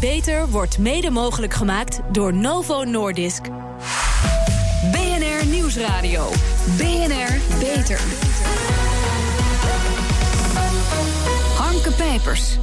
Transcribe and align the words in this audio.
Beter 0.00 0.48
wordt 0.48 0.78
mede 0.78 1.10
mogelijk 1.10 1.54
gemaakt 1.54 2.00
door 2.12 2.34
Novo 2.34 2.84
Nordisk. 2.84 3.42
BNR 4.92 5.46
Nieuwsradio. 5.46 6.28
BNR 6.76 7.58
Beter. 7.58 8.00
Harmke 11.56 11.92
Pijpers. 11.96 12.58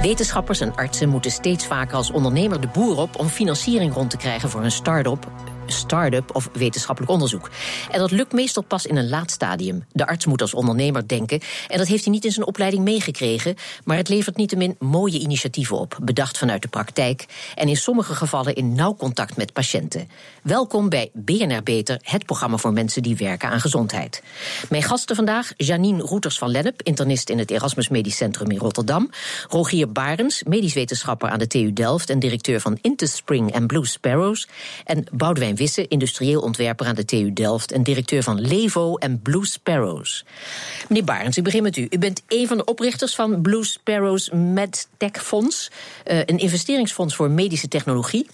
Wetenschappers 0.00 0.60
en 0.60 0.74
artsen 0.74 1.08
moeten 1.08 1.30
steeds 1.30 1.66
vaker 1.66 1.96
als 1.96 2.10
ondernemer 2.10 2.60
de 2.60 2.68
boer 2.72 2.98
op 2.98 3.18
om 3.18 3.28
financiering 3.28 3.94
rond 3.94 4.10
te 4.10 4.16
krijgen 4.16 4.50
voor 4.50 4.64
een 4.64 4.70
start-up 4.70 5.30
start-up 5.74 6.34
of 6.34 6.48
wetenschappelijk 6.52 7.12
onderzoek. 7.12 7.50
En 7.90 7.98
dat 7.98 8.10
lukt 8.10 8.32
meestal 8.32 8.62
pas 8.62 8.86
in 8.86 8.96
een 8.96 9.08
laat 9.08 9.30
stadium. 9.30 9.84
De 9.92 10.06
arts 10.06 10.26
moet 10.26 10.40
als 10.40 10.54
ondernemer 10.54 11.08
denken. 11.08 11.40
En 11.68 11.78
dat 11.78 11.86
heeft 11.86 12.04
hij 12.04 12.12
niet 12.12 12.24
in 12.24 12.32
zijn 12.32 12.46
opleiding 12.46 12.84
meegekregen. 12.84 13.54
Maar 13.84 13.96
het 13.96 14.08
levert 14.08 14.36
niettemin 14.36 14.76
mooie 14.78 15.18
initiatieven 15.18 15.78
op, 15.78 15.98
bedacht 16.02 16.38
vanuit 16.38 16.62
de 16.62 16.68
praktijk. 16.68 17.26
En 17.54 17.68
in 17.68 17.76
sommige 17.76 18.14
gevallen 18.14 18.54
in 18.54 18.74
nauw 18.74 18.96
contact 18.96 19.36
met 19.36 19.52
patiënten. 19.52 20.08
Welkom 20.42 20.88
bij 20.88 21.10
BNR 21.12 21.62
Beter, 21.62 21.98
het 22.02 22.24
programma 22.24 22.56
voor 22.56 22.72
mensen 22.72 23.02
die 23.02 23.16
werken 23.16 23.48
aan 23.48 23.60
gezondheid. 23.60 24.22
Mijn 24.68 24.82
gasten 24.82 25.16
vandaag: 25.16 25.52
Janine 25.56 26.02
Roeters 26.02 26.38
van 26.38 26.50
Lennep, 26.50 26.82
internist 26.82 27.30
in 27.30 27.38
het 27.38 27.50
Erasmus 27.50 27.88
Medisch 27.88 28.16
Centrum 28.16 28.50
in 28.50 28.58
Rotterdam. 28.58 29.10
Rogier 29.48 29.92
Barens, 29.92 30.42
medisch 30.42 30.74
wetenschapper 30.74 31.28
aan 31.28 31.38
de 31.38 31.46
TU 31.46 31.72
Delft 31.72 32.10
en 32.10 32.18
directeur 32.18 32.60
van 32.60 32.78
Interspring 32.80 33.52
en 33.52 33.66
Blue 33.66 33.86
Sparrows. 33.86 34.48
En 34.84 35.04
Boudewijn 35.12 35.56
Industrieel 35.68 36.40
ontwerper 36.40 36.86
aan 36.86 36.94
de 36.94 37.04
TU 37.04 37.32
Delft 37.32 37.72
en 37.72 37.82
directeur 37.82 38.22
van 38.22 38.40
Levo 38.40 38.96
en 38.96 39.20
Blue 39.22 39.46
Sparrows. 39.46 40.24
Meneer 40.88 41.04
Barends, 41.04 41.36
ik 41.36 41.44
begin 41.44 41.62
met 41.62 41.76
u. 41.76 41.86
U 41.90 41.98
bent 41.98 42.22
een 42.28 42.46
van 42.46 42.56
de 42.56 42.64
oprichters 42.64 43.14
van 43.14 43.40
Blue 43.42 43.64
Sparrows 43.64 44.30
MedTech 44.30 45.24
Fonds, 45.24 45.70
eh, 46.04 46.18
een 46.18 46.38
investeringsfonds 46.38 47.14
voor 47.14 47.30
medische 47.30 47.68
technologie. 47.68 48.26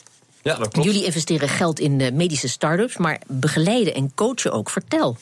Ja, 0.42 0.56
dat 0.56 0.68
klopt. 0.68 0.88
Jullie 0.88 1.04
investeren 1.04 1.48
geld 1.48 1.80
in 1.80 2.00
uh, 2.00 2.12
medische 2.12 2.48
start-ups, 2.48 2.96
maar 2.96 3.20
begeleiden 3.26 3.94
en 3.94 4.12
coachen 4.14 4.52
ook. 4.52 4.70
Vertel. 4.70 5.16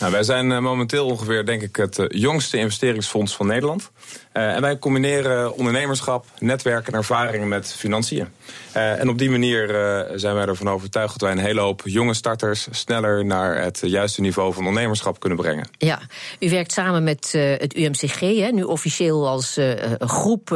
Nou, 0.00 0.12
wij 0.12 0.22
zijn 0.22 0.50
uh, 0.50 0.58
momenteel 0.58 1.06
ongeveer, 1.06 1.46
denk 1.46 1.62
ik, 1.62 1.76
het 1.76 1.98
uh, 1.98 2.06
jongste 2.08 2.56
investeringsfonds 2.56 3.36
van 3.36 3.46
Nederland. 3.46 3.90
en 4.32 4.60
wij 4.60 4.78
combineren 4.78 5.54
ondernemerschap, 5.56 6.26
netwerk 6.38 6.86
en 6.86 6.92
ervaringen 6.92 7.48
met 7.48 7.72
financiën. 7.72 8.28
en 8.72 9.08
op 9.08 9.18
die 9.18 9.30
manier 9.30 9.66
zijn 10.14 10.34
wij 10.34 10.46
ervan 10.46 10.68
overtuigd 10.68 11.12
dat 11.12 11.20
wij 11.20 11.32
een 11.32 11.46
hele 11.46 11.60
hoop 11.60 11.82
jonge 11.84 12.14
starters 12.14 12.68
sneller 12.70 13.24
naar 13.24 13.62
het 13.62 13.80
juiste 13.84 14.20
niveau 14.20 14.52
van 14.52 14.66
ondernemerschap 14.66 15.20
kunnen 15.20 15.38
brengen. 15.38 15.68
Ja, 15.78 16.00
u 16.38 16.50
werkt 16.50 16.72
samen 16.72 17.04
met 17.04 17.32
het 17.32 17.76
UMCG, 17.76 18.20
hè, 18.20 18.50
nu 18.50 18.62
officieel 18.62 19.28
als 19.28 19.58
groep 19.98 20.48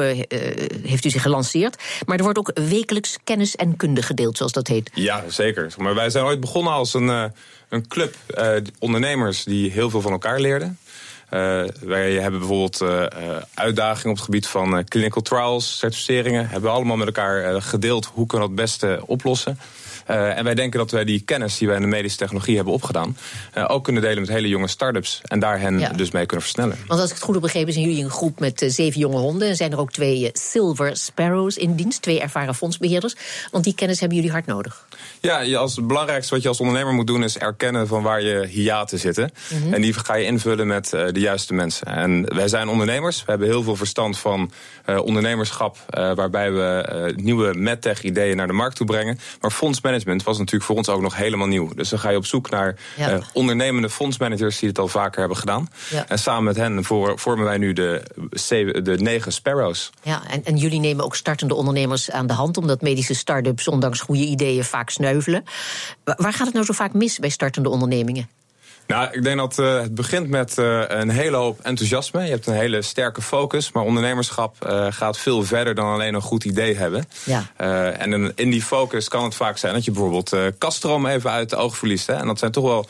heeft 0.82 1.04
u 1.04 1.10
zich 1.10 1.22
gelanceerd. 1.22 1.82
Maar 2.06 2.16
er 2.16 2.22
wordt 2.22 2.38
ook 2.38 2.50
wekelijks 2.54 3.18
kennis 3.24 3.56
en 3.56 3.76
kunde 3.76 4.02
gedeeld, 4.04 4.36
zoals 4.36 4.52
dat 4.52 4.68
heet. 4.68 4.90
Ja, 4.94 5.24
zeker. 5.28 5.74
Maar 5.78 5.94
wij 5.94 6.10
zijn 6.10 6.24
ooit 6.24 6.40
begonnen 6.40 6.72
als 6.72 6.94
een, 6.94 7.06
uh, 7.06 7.24
een 7.68 7.88
club 7.88 8.14
uh, 8.38 8.56
ondernemers 8.78 9.44
die 9.44 9.70
heel 9.70 9.90
veel 9.90 10.00
van 10.00 10.12
elkaar 10.12 10.40
leerden. 10.40 10.78
Uh, 11.30 11.64
wij 11.80 12.12
hebben 12.12 12.40
bijvoorbeeld 12.40 12.82
uitdagingen 13.54 14.10
op 14.10 14.16
het 14.16 14.24
gebied 14.24 14.46
van 14.46 14.84
clinical 14.84 15.22
trials, 15.22 15.78
certificeringen. 15.78 16.48
Hebben 16.48 16.70
we 16.70 16.76
allemaal 16.76 16.96
met 16.96 17.06
elkaar 17.06 17.62
gedeeld 17.62 18.06
hoe 18.06 18.26
kunnen 18.26 18.48
we 18.48 18.54
dat 18.54 18.64
beste 18.64 19.02
oplossen. 19.06 19.58
Uh, 20.10 20.38
en 20.38 20.44
wij 20.44 20.54
denken 20.54 20.78
dat 20.78 20.90
wij 20.90 21.04
die 21.04 21.20
kennis 21.20 21.58
die 21.58 21.68
wij 21.68 21.76
in 21.76 21.82
de 21.82 21.88
medische 21.88 22.18
technologie 22.18 22.56
hebben 22.56 22.74
opgedaan, 22.74 23.16
uh, 23.56 23.64
ook 23.68 23.84
kunnen 23.84 24.02
delen 24.02 24.20
met 24.20 24.28
hele 24.28 24.48
jonge 24.48 24.68
start-ups. 24.68 25.20
En 25.24 25.38
daar 25.38 25.60
hen 25.60 25.78
ja. 25.78 25.88
dus 25.88 26.10
mee 26.10 26.26
kunnen 26.26 26.44
versnellen. 26.44 26.76
Want 26.86 27.00
als 27.00 27.08
ik 27.08 27.14
het 27.14 27.24
goed 27.24 27.34
heb 27.34 27.42
begrepen, 27.42 27.72
zijn 27.72 27.84
jullie 27.84 28.04
een 28.04 28.10
groep 28.10 28.40
met 28.40 28.62
uh, 28.62 28.70
zeven 28.70 29.00
jonge 29.00 29.18
honden. 29.18 29.48
En 29.48 29.56
zijn 29.56 29.72
er 29.72 29.78
ook 29.78 29.92
twee 29.92 30.30
Silver 30.32 30.96
Sparrows 30.96 31.56
in 31.56 31.74
dienst, 31.74 32.02
twee 32.02 32.20
ervaren 32.20 32.54
fondsbeheerders. 32.54 33.16
Want 33.50 33.64
die 33.64 33.74
kennis 33.74 34.00
hebben 34.00 34.16
jullie 34.16 34.32
hard 34.32 34.46
nodig. 34.46 34.86
Ja, 35.24 35.56
als 35.56 35.76
het 35.76 35.86
belangrijkste 35.86 36.34
wat 36.34 36.42
je 36.42 36.48
als 36.48 36.60
ondernemer 36.60 36.92
moet 36.92 37.06
doen 37.06 37.22
is 37.22 37.38
erkennen 37.38 37.86
van 37.86 38.02
waar 38.02 38.22
je 38.22 38.46
hiaten 38.46 38.98
zitten. 38.98 39.30
Mm 39.50 39.62
-hmm. 39.62 39.72
En 39.72 39.80
die 39.80 39.92
ga 39.92 40.14
je 40.14 40.24
invullen 40.24 40.66
met 40.66 40.90
de 40.90 41.20
juiste 41.20 41.54
mensen. 41.54 41.86
En 41.86 42.34
wij 42.34 42.48
zijn 42.48 42.68
ondernemers. 42.68 43.18
We 43.18 43.30
hebben 43.30 43.48
heel 43.48 43.62
veel 43.62 43.76
verstand 43.76 44.18
van 44.18 44.50
ondernemerschap, 44.86 45.76
waarbij 45.90 46.52
we 46.52 47.12
nieuwe 47.16 47.54
medtech 47.54 48.02
ideeën 48.02 48.36
naar 48.36 48.46
de 48.46 48.52
markt 48.52 48.76
toe 48.76 48.86
brengen. 48.86 49.18
Maar 49.40 49.50
fondsmanagement 49.50 50.22
was 50.22 50.38
natuurlijk 50.38 50.64
voor 50.64 50.76
ons 50.76 50.88
ook 50.88 51.00
nog 51.00 51.16
helemaal 51.16 51.46
nieuw. 51.46 51.68
Dus 51.74 51.88
dan 51.88 51.98
ga 51.98 52.10
je 52.10 52.16
op 52.16 52.26
zoek 52.26 52.50
naar 52.50 52.76
ja. 52.96 53.20
ondernemende 53.32 53.90
fondsmanagers 53.90 54.58
die 54.58 54.68
het 54.68 54.78
al 54.78 54.88
vaker 54.88 55.18
hebben 55.18 55.38
gedaan. 55.38 55.68
Ja. 55.90 56.08
En 56.08 56.18
samen 56.18 56.44
met 56.44 56.56
hen 56.56 56.84
voor, 56.84 57.18
vormen 57.18 57.44
wij 57.44 57.58
nu 57.58 57.72
de, 57.72 58.02
de 58.82 58.96
negen 58.98 59.32
Sparrows. 59.32 59.90
Ja, 60.02 60.22
en, 60.30 60.44
en 60.44 60.56
jullie 60.56 60.80
nemen 60.80 61.04
ook 61.04 61.16
startende 61.16 61.54
ondernemers 61.54 62.10
aan 62.10 62.26
de 62.26 62.32
hand, 62.32 62.56
omdat 62.56 62.82
medische 62.82 63.14
start-ups 63.14 63.68
ondanks 63.68 64.00
goede 64.00 64.24
ideeën 64.24 64.64
vaak 64.64 64.90
Waar 66.04 66.32
gaat 66.32 66.46
het 66.46 66.54
nou 66.54 66.66
zo 66.66 66.72
vaak 66.72 66.92
mis 66.92 67.18
bij 67.18 67.30
startende 67.30 67.68
ondernemingen? 67.68 68.28
Nou, 68.86 69.08
ik 69.12 69.22
denk 69.22 69.38
dat 69.38 69.58
uh, 69.58 69.80
het 69.80 69.94
begint 69.94 70.28
met 70.28 70.58
uh, 70.58 70.82
een 70.86 71.10
hele 71.10 71.36
hoop 71.36 71.60
enthousiasme. 71.60 72.22
Je 72.24 72.30
hebt 72.30 72.46
een 72.46 72.54
hele 72.54 72.82
sterke 72.82 73.22
focus, 73.22 73.72
maar 73.72 73.82
ondernemerschap 73.82 74.56
uh, 74.66 74.86
gaat 74.90 75.18
veel 75.18 75.42
verder 75.42 75.74
dan 75.74 75.92
alleen 75.92 76.14
een 76.14 76.22
goed 76.22 76.44
idee 76.44 76.76
hebben. 76.76 77.08
Ja. 77.24 77.44
en 77.98 78.32
in 78.36 78.50
die 78.50 78.62
focus 78.62 79.08
kan 79.08 79.24
het 79.24 79.34
vaak 79.34 79.58
zijn 79.58 79.74
dat 79.74 79.84
je 79.84 79.90
bijvoorbeeld 79.90 80.36
kaststroom 80.58 81.06
even 81.06 81.30
uit 81.30 81.50
de 81.50 81.56
oog 81.56 81.76
verliest. 81.76 82.06
Hè? 82.06 82.14
En 82.14 82.26
dat 82.26 82.38
zijn 82.38 82.52
toch 82.52 82.64
wel 82.64 82.86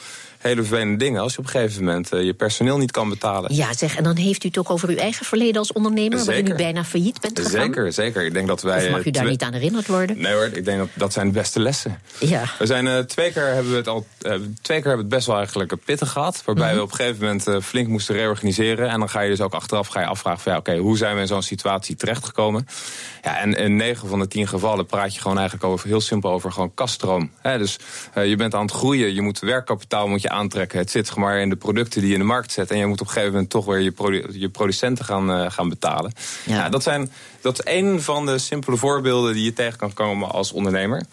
hele 0.48 0.60
vervelende 0.60 0.96
dingen 0.96 1.20
als 1.20 1.32
je 1.32 1.38
op 1.38 1.44
een 1.44 1.50
gegeven 1.50 1.84
moment 1.84 2.12
uh, 2.12 2.22
je 2.22 2.34
personeel 2.34 2.78
niet 2.78 2.90
kan 2.90 3.08
betalen. 3.08 3.54
Ja, 3.54 3.72
zeg, 3.72 3.96
en 3.96 4.04
dan 4.04 4.16
heeft 4.16 4.44
u 4.44 4.48
het 4.48 4.58
ook 4.58 4.70
over 4.70 4.88
uw 4.88 4.96
eigen 4.96 5.26
verleden 5.26 5.56
als 5.56 5.72
ondernemer, 5.72 6.18
zeker. 6.18 6.26
waarin 6.26 6.52
u 6.52 6.54
bijna 6.54 6.84
failliet 6.84 7.20
bent 7.20 7.38
gegaan? 7.38 7.62
Zeker, 7.62 7.92
zeker. 7.92 8.24
Ik 8.24 8.32
denk 8.32 8.46
dat 8.46 8.62
wij. 8.62 8.84
Of 8.84 8.90
mag 8.90 9.04
u 9.04 9.10
daar 9.10 9.28
niet 9.28 9.42
aan 9.42 9.52
herinnerd 9.52 9.86
worden? 9.86 10.18
Nee 10.18 10.32
hoor, 10.32 10.44
ik 10.52 10.64
denk 10.64 10.78
dat 10.78 10.88
dat 10.94 11.12
zijn 11.12 11.26
de 11.26 11.32
beste 11.32 11.60
lessen. 11.60 12.00
Ja. 12.18 12.42
We 12.58 12.66
zijn 12.66 12.86
uh, 12.86 12.98
twee 12.98 13.32
keer 13.32 13.46
hebben 13.46 13.70
we 13.70 13.76
het 13.76 13.88
al 13.88 14.06
uh, 14.22 14.32
twee 14.32 14.42
keer 14.62 14.74
hebben 14.74 14.92
we 14.92 15.00
het 15.00 15.08
best 15.08 15.26
wel 15.26 15.36
eigenlijk 15.36 15.74
pittig 15.84 16.10
gehad, 16.10 16.42
waarbij 16.44 16.64
mm 16.64 16.70
-hmm. 16.70 16.78
we 16.78 16.84
op 16.84 16.90
een 16.90 16.96
gegeven 16.96 17.26
moment 17.26 17.64
flink 17.64 17.88
moesten 17.88 18.14
reorganiseren 18.14 18.88
en 18.88 18.98
dan 18.98 19.10
ga 19.10 19.20
je 19.20 19.30
dus 19.30 19.40
ook 19.40 19.54
achteraf 19.54 19.88
ga 19.88 20.00
je 20.00 20.06
afvragen 20.06 20.40
van 20.40 20.52
ja, 20.52 20.58
oké, 20.58 20.70
okay, 20.70 20.82
hoe 20.82 20.96
zijn 20.96 21.14
we 21.14 21.20
in 21.20 21.26
zo'n 21.26 21.42
situatie 21.42 21.96
terechtgekomen? 21.96 22.66
Ja, 23.22 23.38
en 23.38 23.54
in 23.54 23.76
negen 23.76 24.08
van 24.08 24.18
de 24.18 24.28
tien 24.28 24.48
gevallen 24.48 24.86
praat 24.86 25.14
je 25.14 25.20
gewoon 25.20 25.38
eigenlijk 25.38 25.66
over 25.66 25.88
heel 25.88 26.00
simpel 26.00 26.30
over 26.30 26.52
gewoon 26.52 26.74
kaststroom. 26.74 27.30
Hè? 27.40 27.58
Dus 27.58 27.78
je 28.14 28.36
bent 28.36 28.54
aan 28.54 28.62
het 28.62 28.74
groeien, 28.74 29.14
je 29.14 29.20
moet 29.20 29.38
werkkapitaal 29.38 30.08
moet 30.08 30.22
je 30.22 30.30
aantrekken. 30.34 30.78
Het 30.78 30.90
zit 30.90 31.16
maar 31.16 31.40
in 31.40 31.48
de 31.48 31.56
producten 31.56 32.00
die 32.00 32.08
je 32.08 32.14
in 32.14 32.20
de 32.20 32.26
markt 32.26 32.52
zet. 32.52 32.70
En 32.70 32.78
je 32.78 32.86
moet 32.86 33.00
op 33.00 33.06
een 33.06 33.12
gegeven 33.12 33.32
moment 33.32 33.50
toch 33.50 33.64
weer 33.64 33.80
je, 33.80 33.90
produ 33.90 34.26
je 34.30 34.48
producenten 34.48 35.04
gaan, 35.04 35.30
uh, 35.30 35.50
gaan 35.50 35.68
betalen. 35.68 36.12
Ja. 36.44 36.56
ja. 36.56 36.68
dat, 36.68 36.82
zijn, 36.82 37.12
dat 37.40 37.58
is 37.58 37.64
één 37.64 38.02
van 38.02 38.26
de 38.26 38.38
simpele 38.38 38.76
voorbeelden 38.76 39.32
die 39.32 39.44
je 39.44 39.52
tegen 39.52 39.78
kan 39.78 39.92
komen 39.92 40.30
als 40.30 40.52
ondernemer. 40.52 41.04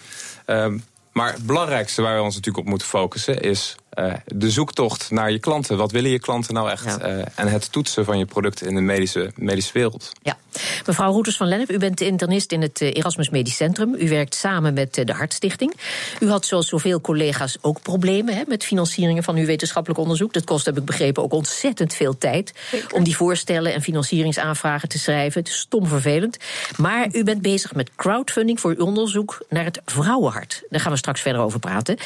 Um, 0.46 0.84
maar 1.12 1.34
het 1.34 1.46
belangrijkste 1.46 2.02
waar 2.02 2.16
we 2.16 2.22
ons 2.22 2.36
natuurlijk 2.36 2.64
op 2.64 2.70
moeten 2.70 2.88
focussen 2.88 3.42
is 3.42 3.76
uh, 4.00 4.14
de 4.26 4.50
zoektocht 4.52 5.12
naar 5.12 5.32
je 5.32 5.40
klanten. 5.40 5.78
Wat 5.78 5.92
willen 5.92 6.12
je 6.12 6.20
klanten 6.20 6.54
nou 6.54 6.70
echt? 6.70 6.86
Ja. 6.86 7.10
Uh, 7.10 7.26
en 7.36 7.48
het 7.48 7.72
toetsen 7.72 8.06
van 8.06 8.18
je 8.18 8.26
product 8.26 8.62
in 8.62 8.76
de 8.76 8.82
medische, 8.82 9.32
medische 9.36 9.74
wereld. 9.74 10.12
Ja. 10.22 10.38
Mevrouw 10.86 11.12
Roeters 11.12 11.38
van 11.38 11.48
Lennep, 11.48 11.72
u 11.72 11.78
bent 11.78 12.02
internist 12.02 12.52
in 12.52 12.62
het 12.62 12.82
Erasmus 12.82 13.30
Medisch 13.30 13.56
Centrum. 13.56 13.96
U 14.00 14.10
werkt 14.10 14.36
samen 14.36 14.74
met 14.74 14.94
de 14.94 15.14
Hartstichting. 15.14 15.74
U 16.20 16.30
had 16.30 16.46
zoals 16.46 16.68
zoveel 16.68 17.02
collega's 17.02 17.58
ook 17.62 17.82
problemen 17.82 18.36
hè, 18.36 18.44
met 18.48 18.64
financieringen 18.64 19.24
van 19.24 19.36
uw 19.36 19.46
wetenschappelijk 19.46 20.00
onderzoek. 20.00 20.34
Dat 20.34 20.44
kost, 20.44 20.66
heb 20.66 20.78
ik 20.78 20.86
begrepen, 20.86 21.24
ook 21.24 21.34
ontzettend 21.34 21.94
veel 21.94 22.18
tijd 22.18 22.54
Zeker. 22.72 22.92
om 22.92 23.04
die 23.04 23.16
voorstellen 23.16 23.74
en 23.74 23.82
financieringsaanvragen 23.82 24.90
te 24.90 25.00
schrijven. 25.00 25.42
Het 25.42 25.50
is 25.50 25.58
stom 25.58 25.88
vervelend. 25.88 26.38
Maar 26.78 27.08
u 27.12 27.24
bent 27.24 27.42
bezig 27.42 27.74
met 27.74 27.92
crowdfunding 27.96 28.60
voor 28.60 28.76
uw 28.78 28.86
onderzoek 28.86 29.46
naar 29.50 29.64
het 29.64 29.82
vrouwenhart. 29.86 30.64
Daar 30.70 30.80
gaan 30.80 30.92
we 30.92 30.98
straks 30.98 31.22
verder 31.22 31.42
over 31.42 31.60
praten. 31.60 31.98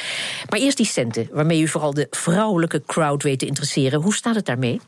Maar 0.49 0.59
eerst 0.59 0.77
die 0.77 0.85
centen 0.85 1.29
waarmee 1.31 1.61
u 1.61 1.67
vooral 1.75 1.93
de 1.93 2.07
vrouwelijke 2.09 2.83
crowd 2.85 3.23
weet 3.23 3.39
te 3.39 3.45
interesseren. 3.45 4.01
Hoe 4.01 4.13
staat 4.13 4.35
het 4.35 4.45
daarmee? 4.45 4.81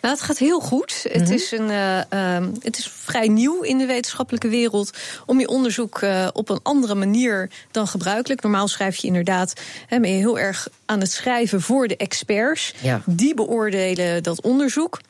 Nou, 0.00 0.14
het 0.14 0.22
gaat 0.22 0.38
heel 0.38 0.60
goed. 0.60 1.04
Mm 1.04 1.12
-hmm. 1.12 1.20
het, 1.20 1.30
is 1.30 1.52
een, 1.52 1.68
uh, 1.70 1.96
uh, 1.96 2.46
het 2.62 2.78
is 2.78 2.90
vrij 2.94 3.28
nieuw 3.28 3.62
in 3.62 3.78
de 3.78 3.86
wetenschappelijke 3.86 4.48
wereld 4.48 4.90
om 5.26 5.40
je 5.40 5.48
onderzoek 5.48 6.00
uh, 6.00 6.28
op 6.32 6.48
een 6.48 6.60
andere 6.62 6.94
manier 6.94 7.50
dan 7.70 7.86
gebruikelijk. 7.86 8.42
Normaal 8.42 8.68
schrijf 8.68 8.96
je 8.96 9.06
inderdaad, 9.06 9.52
hè, 9.86 10.00
ben 10.00 10.10
je 10.10 10.16
heel 10.16 10.38
erg 10.38 10.68
aan 10.86 11.00
het 11.00 11.12
schrijven 11.12 11.60
voor 11.60 11.88
de 11.88 11.96
experts. 11.96 12.74
Ja. 12.80 13.00
Die 13.06 13.34
beoordelen 13.34 14.22
dat 14.22 14.42
onderzoek 14.42 15.00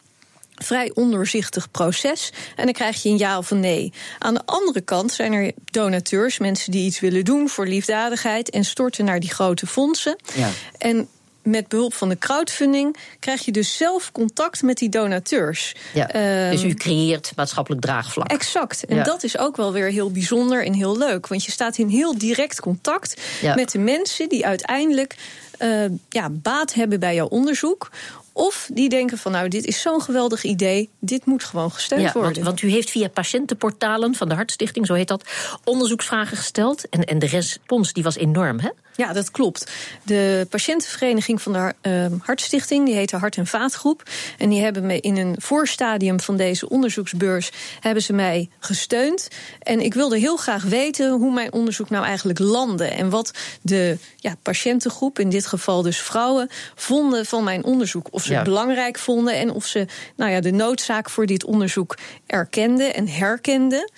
vrij 0.62 0.90
ondoorzichtig 0.94 1.70
proces. 1.70 2.32
En 2.56 2.64
dan 2.64 2.72
krijg 2.72 3.02
je 3.02 3.08
een 3.08 3.18
ja 3.18 3.38
of 3.38 3.50
een 3.50 3.60
nee. 3.60 3.92
Aan 4.18 4.34
de 4.34 4.42
andere 4.44 4.80
kant 4.80 5.12
zijn 5.12 5.32
er 5.32 5.52
donateurs, 5.64 6.38
mensen 6.38 6.72
die 6.72 6.86
iets 6.86 7.00
willen 7.00 7.24
doen 7.24 7.48
voor 7.48 7.66
liefdadigheid 7.66 8.50
en 8.50 8.64
storten 8.64 9.04
naar 9.04 9.20
die 9.20 9.30
grote 9.30 9.66
fondsen. 9.66 10.16
Ja. 10.34 10.50
En 10.78 11.08
met 11.42 11.68
behulp 11.68 11.94
van 11.94 12.08
de 12.08 12.18
crowdfunding 12.18 12.96
krijg 13.18 13.44
je 13.44 13.52
dus 13.52 13.76
zelf 13.76 14.12
contact 14.12 14.62
met 14.62 14.78
die 14.78 14.88
donateurs. 14.88 15.74
Ja, 15.94 16.44
um, 16.44 16.50
dus 16.50 16.62
u 16.62 16.74
creëert 16.74 17.32
maatschappelijk 17.36 17.82
draagvlak. 17.82 18.30
Exact. 18.30 18.84
En 18.84 18.96
ja. 18.96 19.02
dat 19.02 19.22
is 19.22 19.38
ook 19.38 19.56
wel 19.56 19.72
weer 19.72 19.90
heel 19.90 20.10
bijzonder 20.10 20.64
en 20.64 20.72
heel 20.72 20.98
leuk. 20.98 21.26
Want 21.26 21.44
je 21.44 21.50
staat 21.50 21.78
in 21.78 21.88
heel 21.88 22.18
direct 22.18 22.60
contact 22.60 23.20
ja. 23.40 23.54
met 23.54 23.70
de 23.70 23.78
mensen 23.78 24.28
die 24.28 24.46
uiteindelijk 24.46 25.16
uh, 25.58 25.84
ja, 26.08 26.30
baat 26.30 26.74
hebben 26.74 27.00
bij 27.00 27.14
jouw 27.14 27.26
onderzoek 27.26 27.90
Of 28.38 28.68
die 28.72 28.88
denken 28.88 29.18
van 29.18 29.32
nou, 29.32 29.48
dit 29.48 29.64
is 29.64 29.80
zo'n 29.80 30.02
geweldig 30.02 30.42
idee, 30.42 30.90
dit 31.00 31.24
moet 31.24 31.44
gewoon 31.44 31.72
gesteund 31.72 32.02
Ja, 32.02 32.12
worden. 32.12 32.32
want, 32.32 32.46
want 32.46 32.62
u 32.62 32.70
heeft 32.70 32.90
via 32.90 33.08
patiëntenportalen 33.08 34.14
van 34.14 34.28
de 34.28 34.34
Hartstichting, 34.34 34.86
zo 34.86 34.94
heet 34.94 35.08
dat, 35.08 35.24
onderzoeksvragen 35.64 36.36
gesteld. 36.36 36.88
En, 36.88 37.04
en 37.04 37.18
de 37.18 37.26
respons 37.26 37.92
die 37.92 38.02
was 38.02 38.16
enorm, 38.16 38.60
hè? 38.60 38.68
Ja, 38.98 39.12
dat 39.12 39.30
klopt. 39.30 39.70
De 40.02 40.46
patiëntenvereniging 40.50 41.42
van 41.42 41.52
de 41.52 41.74
uh, 41.82 42.06
Hartstichting, 42.22 42.86
die 42.86 42.94
heet 42.94 43.10
de 43.10 43.16
Hart- 43.16 43.36
en 43.36 43.46
Vaatgroep. 43.46 44.02
En 44.38 44.48
die 44.48 44.60
hebben 44.60 44.86
me 44.86 45.00
in 45.00 45.16
een 45.16 45.34
voorstadium 45.38 46.20
van 46.20 46.36
deze 46.36 46.68
onderzoeksbeurs 46.68 47.50
hebben 47.80 48.02
ze 48.02 48.12
mij 48.12 48.48
gesteund. 48.58 49.28
En 49.62 49.80
ik 49.80 49.94
wilde 49.94 50.18
heel 50.18 50.36
graag 50.36 50.62
weten 50.62 51.10
hoe 51.10 51.32
mijn 51.32 51.52
onderzoek 51.52 51.90
nou 51.90 52.04
eigenlijk 52.04 52.38
landde. 52.38 52.84
En 52.84 53.10
wat 53.10 53.30
de 53.62 53.98
ja, 54.16 54.34
patiëntengroep, 54.42 55.18
in 55.18 55.28
dit 55.28 55.46
geval 55.46 55.82
dus 55.82 55.98
vrouwen, 55.98 56.48
vonden 56.74 57.26
van 57.26 57.44
mijn 57.44 57.64
onderzoek. 57.64 58.06
Of 58.10 58.27
ze 58.28 58.34
het 58.34 58.44
belangrijk 58.44 58.98
vonden 58.98 59.34
en 59.34 59.50
of 59.50 59.66
ze 59.66 59.86
nou 60.16 60.30
ja, 60.30 60.40
de 60.40 60.50
noodzaak 60.50 61.10
voor 61.10 61.26
dit 61.26 61.44
onderzoek 61.44 61.96
erkenden 62.26 62.94
en 62.94 63.08
herkenden. 63.08 63.90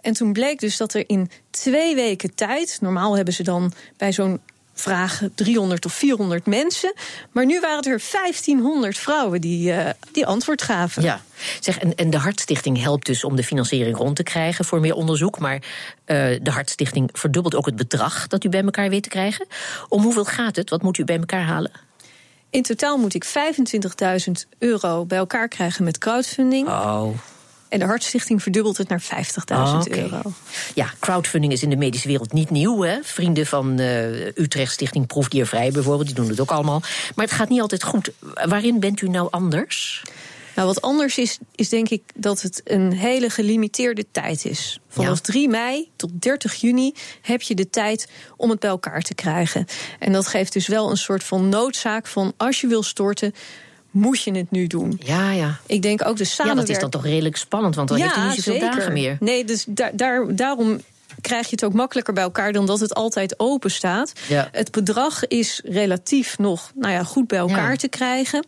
En 0.00 0.12
toen 0.12 0.32
bleek 0.32 0.60
dus 0.60 0.76
dat 0.76 0.94
er 0.94 1.04
in 1.06 1.30
twee 1.50 1.94
weken 1.94 2.34
tijd, 2.34 2.78
normaal 2.80 3.16
hebben 3.16 3.34
ze 3.34 3.42
dan 3.42 3.72
bij 3.96 4.12
zo'n 4.12 4.40
vraag 4.74 5.22
300 5.34 5.84
of 5.84 5.92
400 5.92 6.46
mensen, 6.46 6.94
maar 7.32 7.46
nu 7.46 7.60
waren 7.60 7.76
het 7.76 7.86
er 7.86 8.02
1500 8.12 8.98
vrouwen 8.98 9.40
die, 9.40 9.72
eh, 9.72 9.92
die 10.12 10.26
antwoord 10.26 10.62
gaven. 10.62 11.02
Ja. 11.02 11.20
Zeg, 11.60 11.78
en, 11.78 11.94
en 11.94 12.10
de 12.10 12.18
Hartstichting 12.18 12.82
helpt 12.82 13.06
dus 13.06 13.24
om 13.24 13.36
de 13.36 13.44
financiering 13.44 13.96
rond 13.96 14.16
te 14.16 14.22
krijgen 14.22 14.64
voor 14.64 14.80
meer 14.80 14.94
onderzoek. 14.94 15.38
Maar 15.38 15.62
eh, 16.04 16.16
de 16.42 16.50
Hartstichting 16.50 17.10
verdubbelt 17.12 17.54
ook 17.54 17.66
het 17.66 17.76
bedrag 17.76 18.26
dat 18.26 18.44
u 18.44 18.48
bij 18.48 18.62
elkaar 18.62 18.88
weet 18.88 19.02
te 19.02 19.08
krijgen. 19.08 19.46
Om 19.88 20.02
hoeveel 20.02 20.24
gaat 20.24 20.56
het? 20.56 20.70
Wat 20.70 20.82
moet 20.82 20.98
u 20.98 21.04
bij 21.04 21.18
elkaar 21.18 21.44
halen? 21.44 21.70
In 22.56 22.62
totaal 22.62 22.98
moet 22.98 23.14
ik 23.14 23.26
25.000 23.26 24.32
euro 24.58 25.04
bij 25.04 25.18
elkaar 25.18 25.48
krijgen 25.48 25.84
met 25.84 25.98
crowdfunding. 25.98 26.68
Oh. 26.68 27.08
En 27.68 27.78
de 27.78 27.84
Hartstichting 27.84 28.42
verdubbelt 28.42 28.76
het 28.76 28.88
naar 28.88 29.02
50.000 29.02 29.08
Ah, 29.46 29.86
euro. 29.86 30.20
Ja, 30.74 30.92
crowdfunding 31.00 31.52
is 31.52 31.62
in 31.62 31.70
de 31.70 31.76
medische 31.76 32.08
wereld 32.08 32.32
niet 32.32 32.50
nieuw. 32.50 32.82
Hè? 32.82 32.98
Vrienden 33.02 33.46
van 33.46 33.78
eh, 33.78 34.26
Utrecht 34.26 34.72
Stichting 34.72 35.06
Proefdiervrij 35.06 35.70
bijvoorbeeld, 35.70 36.06
die 36.06 36.14
doen 36.16 36.28
het 36.28 36.40
ook 36.40 36.50
allemaal. 36.50 36.82
Maar 37.14 37.24
het 37.24 37.34
gaat 37.34 37.48
niet 37.48 37.60
altijd 37.60 37.82
goed. 37.82 38.10
Waarin 38.34 38.80
bent 38.80 39.00
u 39.00 39.08
nou 39.08 39.28
anders? 39.30 40.02
Nou, 40.56 40.68
wat 40.68 40.80
anders 40.82 41.18
is, 41.18 41.38
is 41.54 41.68
denk 41.68 41.88
ik 41.88 42.02
dat 42.14 42.42
het 42.42 42.60
een 42.64 42.92
hele 42.92 43.30
gelimiteerde 43.30 44.04
tijd 44.10 44.44
is. 44.44 44.80
Vanaf 44.88 45.16
Ja. 45.16 45.22
3 45.22 45.48
mei 45.48 45.88
tot 45.96 46.10
30 46.14 46.54
juni 46.54 46.92
heb 47.22 47.42
je 47.42 47.54
de 47.54 47.70
tijd 47.70 48.08
om 48.36 48.50
het 48.50 48.60
bij 48.60 48.70
elkaar 48.70 49.00
te 49.02 49.14
krijgen. 49.14 49.66
En 49.98 50.12
dat 50.12 50.26
geeft 50.26 50.52
dus 50.52 50.66
wel 50.66 50.90
een 50.90 50.96
soort 50.96 51.24
van 51.24 51.48
noodzaak 51.48 52.06
van 52.06 52.32
als 52.36 52.60
je 52.60 52.66
wil 52.66 52.82
storten, 52.82 53.34
moet 53.90 54.22
je 54.22 54.32
het 54.32 54.50
nu 54.50 54.66
doen. 54.66 55.00
Ja, 55.04 55.30
ja. 55.30 55.58
Ik 55.66 55.82
denk 55.82 56.06
ook 56.06 56.16
de 56.16 56.22
Ja, 56.24 56.28
samenwerking. 56.30 56.66
dat 56.66 56.76
is 56.76 56.82
dan 56.82 56.90
toch 57.02 57.10
redelijk 57.10 57.36
spannend, 57.36 57.74
want 57.74 57.88
dan 57.88 57.98
heeft 58.00 58.16
u 58.16 58.20
niet 58.20 58.42
zoveel 58.42 58.60
dagen 58.60 58.92
meer. 58.92 59.16
Nee, 59.20 59.44
dus 59.44 59.64
daar, 59.68 59.96
daar, 59.96 60.36
daarom 60.36 60.80
krijg 61.20 61.44
je 61.44 61.50
het 61.50 61.64
ook 61.64 61.72
makkelijker 61.72 62.14
bij 62.14 62.22
elkaar 62.22 62.52
dan 62.52 62.66
dat 62.66 62.80
het 62.80 62.94
altijd 62.94 63.38
open 63.40 63.70
staat. 63.70 64.12
Ja. 64.28 64.48
Het 64.52 64.70
bedrag 64.70 65.26
is 65.26 65.60
relatief 65.64 66.38
nog 66.38 66.70
nou 66.74 66.92
ja, 66.92 67.04
goed 67.04 67.26
bij 67.26 67.38
elkaar 67.38 67.70
Ja. 67.70 67.76
te 67.76 67.88
krijgen. 67.88 68.44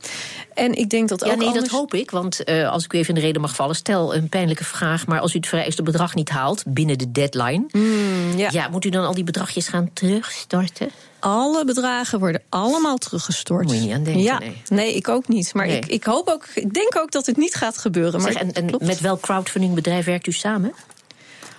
En 0.54 0.74
ik 0.74 0.90
denk 0.90 1.08
dat 1.08 1.20
Ja, 1.20 1.34
nee, 1.34 1.46
anders... 1.46 1.64
dat 1.64 1.72
hoop 1.78 1.94
ik. 1.94 2.10
Want 2.10 2.44
eh, 2.44 2.70
als 2.70 2.84
ik 2.84 2.92
u 2.92 2.98
even 2.98 3.08
in 3.14 3.20
de 3.20 3.26
reden 3.26 3.40
mag 3.40 3.54
vallen, 3.54 3.74
stel 3.76 4.14
een 4.14 4.28
pijnlijke 4.28 4.64
vraag. 4.64 5.06
Maar 5.06 5.20
als 5.20 5.34
u 5.34 5.36
het 5.36 5.46
vereiste 5.48 5.82
bedrag 5.82 6.14
niet 6.14 6.28
haalt 6.28 6.62
binnen 6.66 6.98
de 6.98 7.12
deadline. 7.12 7.64
ja. 8.36 8.48
ja. 8.50 8.68
moet 8.68 8.84
u 8.84 8.88
dan 8.88 9.04
al 9.06 9.14
die 9.14 9.24
bedragjes 9.24 9.68
gaan 9.68 9.90
terugstorten? 9.92 10.88
Alle 11.20 11.64
bedragen 11.64 12.18
worden 12.18 12.42
allemaal 12.48 12.96
teruggestort. 12.96 13.64
Moet 13.66 13.74
je 13.74 13.80
niet 13.80 13.92
aan 13.92 14.02
denken, 14.02 14.22
Ja, 14.22 14.40
nee. 14.68 14.94
ik 14.94 15.08
ook 15.08 15.28
niet. 15.28 15.54
Maar 15.54 15.66
Nee. 15.66 15.76
ik, 15.76 15.86
ik 15.86 16.04
hoop 16.04 16.28
ook, 16.28 16.46
ik 16.54 16.74
denk 16.74 16.96
ook 16.96 17.10
dat 17.10 17.26
het 17.26 17.36
niet 17.36 17.54
gaat 17.54 17.78
gebeuren. 17.78 18.20
Maar 18.22 18.32
Zeg, 18.32 18.40
en 18.42 18.52
en 18.52 18.70
met 18.80 19.00
welk 19.00 19.20
crowdfundingbedrijf 19.20 20.04
werkt 20.04 20.26
u 20.26 20.32
samen? 20.32 20.72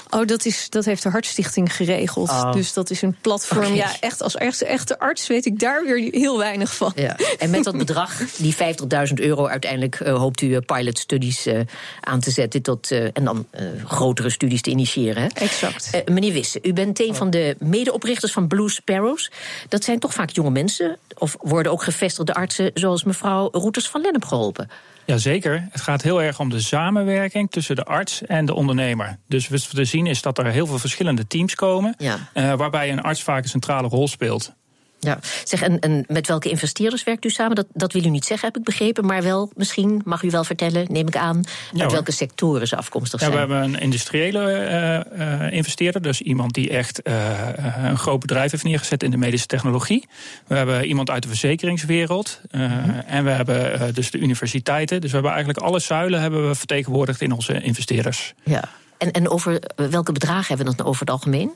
Oh, 0.09 0.25
dat, 0.25 0.45
is, 0.45 0.69
dat 0.69 0.85
heeft 0.85 1.03
de 1.03 1.09
Hartstichting 1.09 1.75
geregeld. 1.75 2.29
Oh. 2.29 2.53
Dus 2.53 2.73
dat 2.73 2.89
is 2.89 3.01
een 3.01 3.15
platform. 3.21 3.73
Ja, 3.73 3.99
echt 3.99 4.21
als 4.21 4.35
echte, 4.35 4.65
echte 4.65 4.99
arts 4.99 5.27
weet 5.27 5.45
ik 5.45 5.59
daar 5.59 5.83
weer 5.85 6.09
heel 6.11 6.37
weinig 6.37 6.75
van. 6.75 6.91
Ja. 6.95 7.17
En 7.37 7.49
met 7.49 7.63
dat 7.63 7.77
bedrag, 7.85 8.35
die 8.35 8.55
50.000 8.55 9.13
euro, 9.13 9.47
uiteindelijk 9.47 9.95
eh, 9.95 10.17
hoopt 10.17 10.41
u 10.41 10.53
eh, 10.53 10.61
pilot 10.65 10.97
studies 10.97 11.45
eh, 11.45 11.59
aan 12.01 12.19
te 12.19 12.31
zetten 12.31 12.61
tot, 12.61 12.91
en 12.91 13.23
dan 13.23 13.47
grotere 13.85 14.29
studies 14.29 14.61
te 14.61 14.69
initiëren. 14.69 15.21
Hè? 15.21 15.27
Exact. 15.27 16.03
Meneer 16.05 16.33
Wisse, 16.33 16.59
u 16.61 16.73
bent 16.73 16.99
een 16.99 17.15
van 17.15 17.29
de 17.29 17.55
medeoprichters 17.59 18.31
van 18.31 18.47
Blue 18.47 18.69
Sparrows. 18.69 19.31
Dat 19.69 19.83
zijn 19.83 19.99
toch 19.99 20.13
vaak 20.13 20.29
jonge 20.29 20.51
mensen, 20.51 20.97
of 21.17 21.37
worden 21.39 21.71
ook 21.71 21.83
gevestigde 21.83 22.33
artsen 22.33 22.71
zoals 22.73 23.03
mevrouw 23.03 23.49
Roeters 23.51 23.87
van 23.87 24.01
Lennep 24.01 24.25
geholpen? 24.25 24.69
Jazeker. 25.09 25.67
Het 25.71 25.81
gaat 25.81 26.01
heel 26.01 26.21
erg 26.21 26.39
om 26.39 26.49
de 26.49 26.59
samenwerking 26.59 27.51
tussen 27.51 27.75
de 27.75 27.83
arts 27.83 28.25
en 28.25 28.45
de 28.45 28.53
ondernemer. 28.53 29.17
Dus 29.27 29.47
wat 29.47 29.71
we 29.71 29.85
zien 29.85 30.05
is 30.07 30.21
dat 30.21 30.37
er 30.37 30.45
heel 30.45 30.65
veel 30.67 30.79
verschillende 30.79 31.27
teams 31.27 31.55
komen, 31.55 31.95
Ja. 31.97 32.17
eh, 32.33 32.53
waarbij 32.53 32.91
een 32.91 33.01
arts 33.01 33.23
vaak 33.23 33.43
een 33.43 33.49
centrale 33.49 33.87
rol 33.87 34.07
speelt. 34.07 34.53
Ja, 34.99 35.19
zeg, 35.43 35.61
en, 35.61 35.79
en 35.79 36.05
met 36.07 36.27
welke 36.27 36.49
investeerders 36.49 37.03
werkt 37.03 37.25
u 37.25 37.29
samen? 37.29 37.55
Dat, 37.55 37.65
dat 37.73 37.93
wil 37.93 38.05
u 38.05 38.09
niet 38.09 38.25
zeggen, 38.25 38.47
heb 38.47 38.57
ik 38.57 38.63
begrepen. 38.63 39.05
Maar 39.05 39.23
wel, 39.23 39.51
misschien 39.55 40.01
mag 40.05 40.23
u 40.23 40.29
wel 40.29 40.43
vertellen, 40.43 40.85
neem 40.89 41.07
ik 41.07 41.15
aan, 41.15 41.43
uit 41.77 41.91
welke 41.91 42.11
sectoren 42.11 42.67
ze 42.67 42.75
afkomstig 42.75 43.19
Ja, 43.19 43.25
zijn. 43.31 43.47
we 43.47 43.53
hebben 43.53 43.73
een 43.73 43.79
industriële 43.79 44.51
eh, 44.51 45.45
eh, 45.45 45.53
investeerder, 45.53 46.01
dus 46.01 46.21
iemand 46.21 46.53
die 46.53 46.69
echt 46.69 47.01
eh, 47.01 47.49
een 47.83 47.97
groot 47.97 48.19
bedrijf 48.19 48.51
heeft 48.51 48.63
neergezet 48.63 49.03
in 49.03 49.11
de 49.11 49.17
medische 49.17 49.47
technologie. 49.47 50.07
We 50.47 50.55
hebben 50.55 50.85
iemand 50.85 51.09
uit 51.09 51.21
de 51.23 51.27
verzekeringswereld 51.27 52.41
eh, 52.51 52.71
en 53.13 53.23
we 53.23 53.29
hebben 53.29 53.93
dus 53.93 54.11
de 54.11 54.17
universiteiten. 54.17 55.01
Dus 55.01 55.09
we 55.09 55.15
hebben 55.15 55.33
eigenlijk 55.33 55.63
alle 55.65 55.79
zuilen 55.79 56.21
hebben 56.21 56.47
we 56.47 56.55
vertegenwoordigd 56.55 57.21
in 57.21 57.31
onze 57.31 57.61
investeerders. 57.61 58.33
Ja. 58.43 58.63
En, 58.97 59.11
en 59.11 59.29
over 59.29 59.61
welke 59.75 60.11
bedragen 60.11 60.47
hebben 60.47 60.65
we 60.65 60.75
dat 60.75 60.85
over 60.85 60.99
het 61.01 61.09
algemeen? 61.09 61.51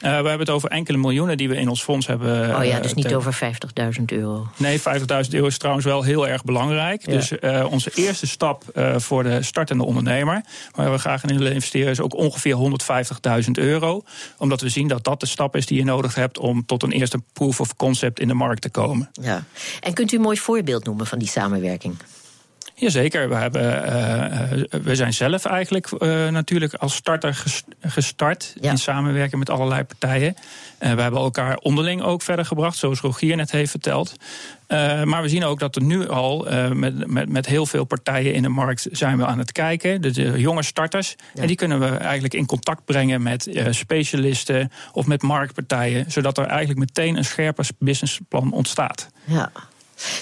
Eh, 0.00 0.10
we 0.10 0.14
hebben 0.16 0.38
het 0.38 0.50
over 0.50 0.70
enkele 0.70 0.98
miljoenen 0.98 1.36
die 1.36 1.48
we 1.48 1.56
in 1.56 1.68
ons 1.68 1.82
fonds 1.82 2.06
hebben. 2.06 2.56
oh 2.56 2.64
ja, 2.64 2.76
eh, 2.76 2.82
dus 2.82 2.94
niet 2.94 3.08
te- 3.08 3.16
over 3.16 3.34
50.000 3.34 4.12
euro. 4.12 4.48
Nee, 4.56 4.80
50.000 4.80 5.34
euro 5.34 5.46
is 5.46 5.58
trouwens 5.58 5.84
wel 5.86 6.02
heel 6.02 6.28
erg 6.28 6.44
belangrijk. 6.44 7.06
Ja. 7.06 7.12
Dus 7.12 7.38
eh, 7.38 7.66
onze 7.70 7.90
eerste 7.94 8.26
stap 8.26 8.64
eh, 8.74 8.94
voor 8.98 9.22
de 9.22 9.42
startende 9.42 9.84
ondernemer, 9.84 10.44
waar 10.74 10.90
we 10.92 10.98
graag 10.98 11.24
in 11.24 11.36
willen 11.38 11.52
investeren, 11.52 11.90
is 11.90 12.00
ook 12.00 12.14
ongeveer 12.14 12.56
150.000 13.44 13.50
euro. 13.52 14.02
Omdat 14.38 14.60
we 14.60 14.68
zien 14.68 14.88
dat 14.88 15.04
dat 15.04 15.20
de 15.20 15.26
stap 15.26 15.56
is 15.56 15.66
die 15.66 15.78
je 15.78 15.84
nodig 15.84 16.14
hebt 16.14 16.38
om 16.38 16.66
tot 16.66 16.82
een 16.82 16.92
eerste 16.92 17.18
proof 17.32 17.60
of 17.60 17.76
concept 17.76 18.20
in 18.20 18.28
de 18.28 18.34
markt 18.34 18.62
te 18.62 18.70
komen. 18.70 19.10
Ja. 19.12 19.44
En 19.80 19.92
kunt 19.94 20.12
u 20.12 20.16
een 20.16 20.22
mooi 20.22 20.36
voorbeeld 20.38 20.84
noemen 20.84 21.06
van 21.06 21.18
die 21.18 21.28
samenwerking? 21.28 21.96
Jazeker, 22.78 23.28
we, 23.28 23.34
hebben, 23.34 23.84
eh, 23.84 24.52
eh, 24.52 24.64
we 24.82 24.94
zijn 24.94 25.12
zelf 25.14 25.44
eigenlijk 25.44 25.90
eh, 25.90 26.28
natuurlijk 26.28 26.74
als 26.74 26.94
starter 26.94 27.34
ges- 27.34 27.62
gestart 27.80 28.54
Ja. 28.60 28.70
in 28.70 28.78
samenwerking 28.78 29.38
met 29.38 29.50
allerlei 29.50 29.82
partijen. 29.84 30.36
Eh, 30.78 30.92
we 30.92 31.02
hebben 31.02 31.20
elkaar 31.20 31.56
onderling 31.56 32.02
ook 32.02 32.22
verder 32.22 32.44
gebracht, 32.44 32.76
zoals 32.76 33.00
Rogier 33.00 33.36
net 33.36 33.50
heeft 33.50 33.70
verteld. 33.70 34.14
Maar 35.04 35.22
we 35.22 35.28
zien 35.28 35.44
ook 35.44 35.58
dat 35.58 35.76
er 35.76 35.82
nu 35.82 36.08
al 36.08 36.46
met, 36.72 37.06
met, 37.06 37.28
met 37.28 37.46
heel 37.46 37.66
veel 37.66 37.84
partijen 37.84 38.34
in 38.34 38.42
de 38.42 38.48
markt 38.48 38.86
zijn 38.90 39.18
we 39.18 39.26
aan 39.26 39.38
het 39.38 39.52
kijken. 39.52 40.00
De, 40.02 40.10
de 40.10 40.40
jonge 40.40 40.62
starters. 40.62 41.14
Ja. 41.34 41.40
En 41.40 41.46
die 41.46 41.56
kunnen 41.56 41.80
we 41.80 41.86
eigenlijk 41.86 42.34
in 42.34 42.46
contact 42.46 42.84
brengen 42.84 43.22
met 43.22 43.48
specialisten 43.70 44.72
of 44.92 45.06
met 45.06 45.22
marktpartijen. 45.22 46.10
Zodat 46.10 46.38
er 46.38 46.46
eigenlijk 46.46 46.78
meteen 46.78 47.16
een 47.16 47.24
scherper 47.24 47.66
businessplan 47.78 48.52
ontstaat. 48.52 49.08
Ja. 49.24 49.50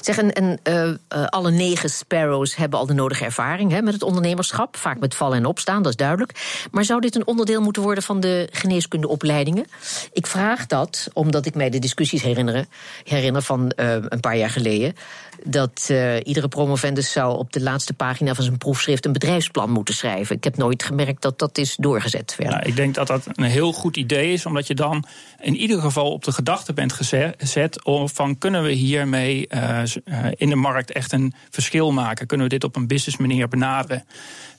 Zeg, 0.00 0.18
en, 0.18 0.58
eh, 0.62 0.88
eh, 0.88 0.96
alle 1.08 1.50
negen 1.50 1.90
sparrows 1.90 2.56
hebben 2.56 2.78
al 2.78 2.86
de 2.86 2.92
nodige 2.94 3.24
ervaring 3.24 3.70
hè, 3.70 3.82
met 3.82 3.92
het 3.92 4.02
ondernemerschap. 4.02 4.76
Vaak 4.76 4.98
met 4.98 5.14
vallen 5.14 5.38
en 5.38 5.46
opstaan, 5.46 5.82
dat 5.82 5.92
is 5.92 5.96
duidelijk. 5.96 6.66
Maar 6.70 6.84
zou 6.84 7.00
dit 7.00 7.14
een 7.14 7.26
onderdeel 7.26 7.60
moeten 7.60 7.82
worden 7.82 8.04
van 8.04 8.20
de 8.20 8.48
geneeskundeopleidingen? 8.52 9.66
Ik 10.12 10.26
vraag 10.26 10.66
dat 10.66 11.08
omdat 11.12 11.46
ik 11.46 11.54
mij 11.54 11.70
de 11.70 11.78
discussies 11.78 12.22
herinner, 12.22 12.66
herinner 13.04 13.42
van 13.42 13.70
eh, 13.70 13.92
een 13.92 14.20
paar 14.20 14.36
jaar 14.36 14.50
geleden. 14.50 14.94
Dat 15.44 15.86
eh, 15.90 16.16
iedere 16.22 16.48
promovendus 16.48 17.12
zou 17.12 17.38
op 17.38 17.52
de 17.52 17.62
laatste 17.62 17.94
pagina 17.94 18.34
van 18.34 18.44
zijn 18.44 18.58
proefschrift 18.58 19.06
een 19.06 19.12
bedrijfsplan 19.12 19.70
moeten 19.70 19.94
schrijven. 19.94 20.36
Ik 20.36 20.44
heb 20.44 20.56
nooit 20.56 20.82
gemerkt 20.82 21.22
dat 21.22 21.38
dat 21.38 21.58
is 21.58 21.76
doorgezet. 21.76 22.34
verder. 22.34 22.54
Nou, 22.54 22.66
ik 22.66 22.76
denk 22.76 22.94
dat 22.94 23.06
dat 23.06 23.26
een 23.32 23.44
heel 23.44 23.72
goed 23.72 23.96
idee 23.96 24.32
is, 24.32 24.46
omdat 24.46 24.66
je 24.66 24.74
dan 24.74 25.04
in 25.40 25.56
ieder 25.56 25.80
geval 25.80 26.12
op 26.12 26.24
de 26.24 26.32
gedachte 26.32 26.72
bent 26.72 26.92
gezet 26.92 27.82
van 28.04 28.38
kunnen 28.38 28.62
we 28.62 28.70
hiermee 28.70 29.48
eh, 29.48 29.82
eh, 29.82 30.26
in 30.36 30.48
de 30.48 30.54
markt 30.54 30.92
echt 30.92 31.12
een 31.12 31.34
verschil 31.50 31.92
maken? 31.92 32.26
Kunnen 32.26 32.46
we 32.46 32.52
dit 32.52 32.64
op 32.64 32.76
een 32.76 32.86
business 32.86 33.16
manier 33.16 33.48
benaderen? 33.48 34.04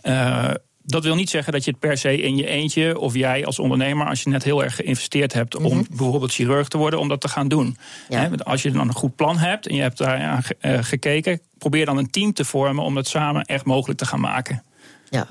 Eh, 0.02 0.52
dat 0.86 1.04
wil 1.04 1.16
niet 1.16 1.30
zeggen 1.30 1.54
dat 1.54 1.66
je 1.66 1.72
het 1.72 1.80
per 1.80 1.98
se 1.98 2.22
in 2.22 2.38
je 2.38 2.48
eentje 2.48 3.00
of 3.00 3.14
jij 3.14 3.46
als 3.46 3.60
ondernemer, 3.60 4.08
als 4.08 4.24
je 4.24 4.30
net 4.30 4.44
heel 4.44 4.64
erg 4.64 4.76
geïnvesteerd 4.76 5.34
hebt 5.34 5.56
om 5.56 5.86
bijvoorbeeld 5.90 6.34
chirurg 6.34 6.68
te 6.68 6.78
worden, 6.78 7.00
om 7.00 7.08
dat 7.08 7.22
te 7.22 7.28
gaan 7.28 7.48
doen. 7.48 7.78
Ja. 8.10 8.30
Als 8.38 8.62
je 8.62 8.72
dan 8.72 8.88
een 8.88 8.94
goed 8.94 9.16
plan 9.16 9.38
hebt 9.38 9.68
en 9.68 9.76
je 9.76 9.82
hebt 9.82 9.98
daar 9.98 10.20
aan 10.20 10.44
eh, 10.60 10.78
gekeken, 10.82 11.40
probeer 11.58 11.86
dan 11.86 11.98
een 11.98 12.10
team 12.10 12.34
te 12.34 12.46
vormen 12.46 12.84
om 12.84 12.96
dat 12.96 13.08
samen 13.08 13.42
echt 13.42 13.66
mogelijk 13.66 14.00
te 14.00 14.06
gaan 14.06 14.20
maken. 14.20 14.64
Ja. 15.10 15.28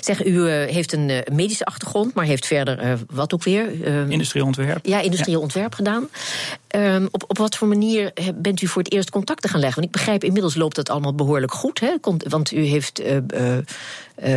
Zeg, 0.00 0.24
u 0.24 0.48
eh, 0.48 0.74
heeft 0.74 0.92
een 0.92 1.08
uh, 1.08 1.18
medische 1.32 1.64
achtergrond, 1.64 2.14
maar 2.14 2.24
heeft 2.24 2.46
verder 2.46 2.84
uh, 2.84 2.92
wat 3.10 3.34
ook 3.34 3.42
weer? 3.42 3.86
industrieel 4.10 4.46
ontwerp. 4.46 4.86
Ja, 4.86 5.00
industrieel 5.00 5.36
ja. 5.36 5.42
ontwerp 5.42 5.74
gedaan. 5.74 6.08
Um, 6.76 7.08
op, 7.10 7.24
op 7.28 7.38
wat 7.38 7.56
voor 7.56 7.68
manier 7.68 8.12
bent 8.34 8.62
u 8.62 8.66
voor 8.66 8.82
het 8.82 8.92
eerst 8.92 9.10
contacten 9.10 9.50
gaan 9.50 9.60
leggen? 9.60 9.80
Want 9.80 9.94
ik 9.94 10.00
begrijp, 10.00 10.24
inmiddels 10.24 10.54
loopt 10.54 10.76
dat 10.76 10.90
allemaal 10.90 11.14
behoorlijk 11.14 11.52
goed. 11.52 11.80
Hè? 11.80 11.94
Want 12.28 12.52
u 12.52 12.60
heeft, 12.60 13.02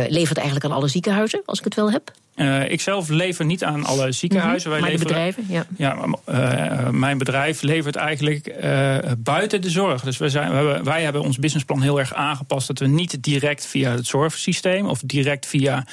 levert 0.08 0.36
eigenlijk 0.36 0.64
aan 0.64 0.72
alle 0.72 0.88
ziekenhuizen, 0.88 1.42
als 1.44 1.58
ik 1.58 1.64
het 1.64 1.74
wel 1.74 1.90
heb. 1.90 2.12
Uh, 2.36 2.70
ik 2.70 2.80
zelf 2.80 3.08
lever 3.08 3.44
niet 3.44 3.64
aan 3.64 3.84
alle 3.84 4.12
ziekenhuizen. 4.12 4.70
Mm 4.70 4.76
-hmm. 4.76 4.84
Wij 4.84 4.92
leveren, 4.92 5.12
bedrijven, 5.12 5.46
ja. 5.48 5.66
ja 5.76 5.96
uh, 6.28 6.88
mijn 6.88 7.18
bedrijf 7.18 7.62
levert 7.62 7.96
eigenlijk 7.96 8.56
uh, 8.62 8.96
buiten 9.18 9.60
de 9.60 9.70
zorg. 9.70 10.02
Dus 10.02 10.18
wij, 10.18 10.28
zijn, 10.28 10.50
wij, 10.52 10.64
hebben, 10.64 10.84
wij 10.84 11.02
hebben 11.02 11.22
ons 11.22 11.38
businessplan 11.38 11.82
heel 11.82 11.98
erg 11.98 12.14
aangepast... 12.14 12.66
dat 12.66 12.78
we 12.78 12.86
niet 12.86 13.22
direct 13.22 13.66
via 13.66 13.90
het 13.90 14.06
zorgsysteem... 14.06 14.86
of 14.86 15.00
direct 15.04 15.46
via 15.46 15.86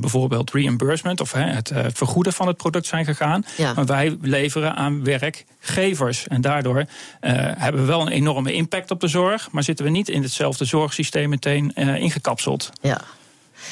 bijvoorbeeld 0.00 0.52
reimbursement... 0.52 1.20
of 1.20 1.32
het 1.32 1.72
vergoeden 1.92 2.32
van 2.32 2.46
het 2.46 2.56
product 2.56 2.86
zijn 2.86 3.04
gegaan. 3.04 3.44
Ja. 3.56 3.72
Maar 3.74 3.86
wij 3.86 4.16
leveren 4.20 4.76
aan 4.76 5.04
werkgevers. 5.04 6.28
En 6.28 6.40
daardoor 6.40 6.84
hebben 7.56 7.80
we 7.80 7.86
wel 7.86 8.00
een 8.00 8.12
enorme 8.12 8.52
impact 8.52 8.90
op 8.90 9.00
de 9.00 9.08
zorg... 9.08 9.50
maar 9.50 9.62
zitten 9.62 9.84
we 9.84 9.90
niet 9.90 10.08
in 10.08 10.22
hetzelfde 10.22 10.64
zorgsysteem 10.64 11.28
meteen 11.28 11.74
ingekapseld. 11.74 12.70
Ja. 12.80 13.00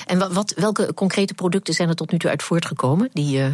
En 0.07 0.33
wat, 0.35 0.53
welke 0.57 0.95
concrete 0.95 1.35
producten 1.35 1.75
zijn 1.75 1.89
er 1.89 1.95
tot 1.95 2.11
nu 2.13 2.19
toe 2.19 2.31
uit 2.31 2.43
voortgekomen 2.43 3.09
die 3.13 3.39
uh, 3.39 3.47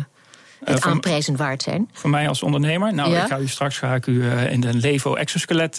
het 0.65 0.85
uh, 0.85 0.93
aanprijzen 0.93 1.37
waard 1.37 1.63
zijn? 1.63 1.91
Voor 1.93 2.11
mij 2.11 2.29
als 2.29 2.43
ondernemer? 2.43 2.95
Nou, 2.95 3.11
ja? 3.11 3.23
ik 3.23 3.29
ga 3.29 3.39
u 3.39 3.49
straks 3.49 3.79
ga 3.79 3.95
ik 3.95 4.07
u 4.07 4.13
uh, 4.13 4.53
in 4.53 4.65
een 4.65 4.81
Levo 4.81 5.15
exoskelet 5.15 5.75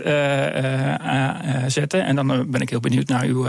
zetten. 1.67 2.05
En 2.05 2.15
dan 2.15 2.49
ben 2.49 2.61
ik 2.61 2.69
heel 2.69 2.79
benieuwd 2.79 3.07
naar 3.07 3.23
uw 3.23 3.47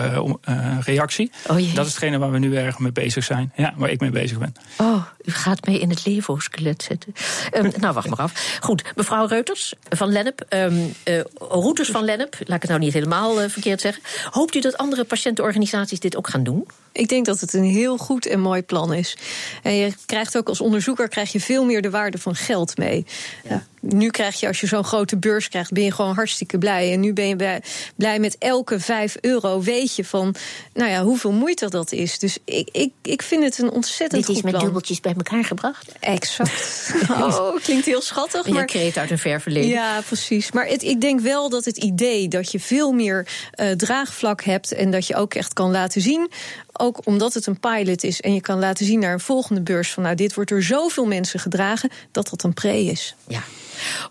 reactie. 0.81 1.31
Oh, 1.47 1.59
jee. 1.59 1.73
Dat 1.73 1.87
is 1.87 1.93
hetgene 1.93 2.19
waar 2.19 2.31
we 2.31 2.39
nu 2.39 2.57
erg 2.57 2.79
mee 2.79 2.93
bezig 2.93 3.25
zijn. 3.25 3.53
Ja, 3.57 3.75
waar 3.77 3.91
ik 3.91 4.01
mee 4.01 4.11
bezig 4.11 4.39
ben. 4.39 4.55
Oh, 4.77 5.03
u 5.25 5.33
gaat 5.33 5.67
mee 5.67 5.79
in 5.79 5.91
het 5.91 6.07
Levo-skelet 6.07 6.83
zetten. 6.83 7.13
Um, 7.55 7.71
nou, 7.81 7.95
wacht 7.95 8.09
maar 8.09 8.19
af. 8.19 8.59
Goed, 8.61 8.83
mevrouw 8.95 9.27
Reuters 9.27 9.75
van 9.89 10.13
Lennep. 10.13 10.47
Um, 10.49 10.93
routes 11.39 11.89
van 11.89 12.05
Lennep, 12.05 12.37
laat 12.39 12.57
ik 12.57 12.63
het 12.63 12.71
nou 12.71 12.81
niet 12.81 12.93
helemaal 12.93 13.49
verkeerd 13.49 13.81
zeggen. 13.81 14.03
Hoopt 14.31 14.55
u 14.55 14.61
dat 14.61 14.77
andere 14.77 15.05
patiëntenorganisaties 15.05 16.01
dit 16.01 16.17
ook 16.17 16.29
gaan 16.29 16.45
doen? 16.45 16.67
Ik 16.97 17.09
denk 17.09 17.25
dat 17.25 17.41
het 17.41 17.53
een 17.53 17.65
heel 17.65 17.97
goed 17.97 18.27
en 18.27 18.41
mooi 18.41 18.63
plan 18.63 18.93
is. 18.93 19.17
En 19.63 19.75
je 19.75 19.93
krijgt 20.07 20.37
ook 20.37 20.49
als 20.49 20.61
onderzoeker 20.61 21.09
krijg 21.09 21.33
je 21.33 21.41
veel 21.41 21.65
meer 21.65 21.83
de 21.83 21.91
waarde 21.91 22.19
van 22.19 22.35
geld 22.35 22.79
mee. 22.79 23.07
Ja. 23.49 23.67
Nu 23.89 24.11
krijg 24.11 24.41
je, 24.41 24.47
als 24.47 24.61
je 24.61 24.67
zo'n 24.67 24.85
grote 24.85 25.17
beurs 25.17 25.49
krijgt, 25.49 25.73
ben 25.73 25.83
je 25.83 25.93
gewoon 25.93 26.15
hartstikke 26.15 26.59
blij. 26.59 26.93
En 26.93 27.01
nu 27.01 27.13
ben 27.13 27.29
je 27.29 27.61
blij 27.97 28.19
met 28.19 28.37
elke 28.39 28.81
5 28.81 29.17
euro. 29.21 29.61
Weet 29.61 29.97
je 29.97 30.05
van, 30.05 30.35
nou 30.75 30.91
ja, 30.91 31.03
hoeveel 31.03 31.33
moeite 31.33 31.69
dat 31.69 31.93
is. 31.93 32.19
Dus 32.19 32.39
ik, 32.45 32.69
ik, 32.73 32.93
ik 33.03 33.23
vind 33.23 33.45
het 33.45 33.59
een 33.59 33.71
ontzettend 33.71 34.25
goed 34.25 34.35
plan. 34.35 34.45
Dit 34.45 34.45
is 34.45 34.53
met 34.53 34.61
dubbeltjes 34.61 35.01
bij 35.01 35.15
elkaar 35.17 35.45
gebracht. 35.45 35.93
Exact. 36.01 36.93
oh, 37.11 37.57
klinkt 37.63 37.87
heel 37.87 38.01
schattig. 38.01 38.47
Maar 38.47 38.61
je 38.61 38.67
kreet 38.67 38.97
uit 38.97 39.11
een 39.11 39.19
ver 39.19 39.41
verleden. 39.41 39.69
Ja, 39.69 40.01
precies. 40.01 40.53
Maar 40.53 40.67
het, 40.67 40.83
ik 40.83 41.01
denk 41.01 41.21
wel 41.21 41.49
dat 41.49 41.65
het 41.65 41.77
idee 41.77 42.29
dat 42.29 42.53
je 42.53 42.61
veel 42.61 42.93
meer 42.93 43.29
uh, 43.61 43.71
draagvlak 43.71 44.43
hebt 44.43 44.73
en 44.73 44.91
dat 44.91 45.07
je 45.07 45.17
ook 45.17 45.35
echt 45.35 45.53
kan 45.53 45.71
laten 45.71 46.01
zien 46.01 46.29
ook 46.79 47.01
omdat 47.05 47.35
het 47.35 47.47
een 47.47 47.61
pilot 47.61 48.05
is 48.05 48.21
en 48.21 48.35
je 48.35 48.41
kan 48.41 48.59
laten 48.59 48.87
zien 48.87 48.99
naar 48.99 49.13
een 49.13 49.21
volgende 49.21 49.61
beurs 49.61 49.93
van 49.93 50.03
nou 50.03 50.15
dit 50.15 50.35
wordt 50.35 50.51
door 50.51 50.63
zoveel 50.63 51.07
mensen 51.07 51.41
gedragen 51.41 51.91
dat 52.13 52.29
dat 52.29 52.43
een 52.43 52.55
pre 52.55 52.85
is. 52.85 53.15
Ja. 53.29 53.43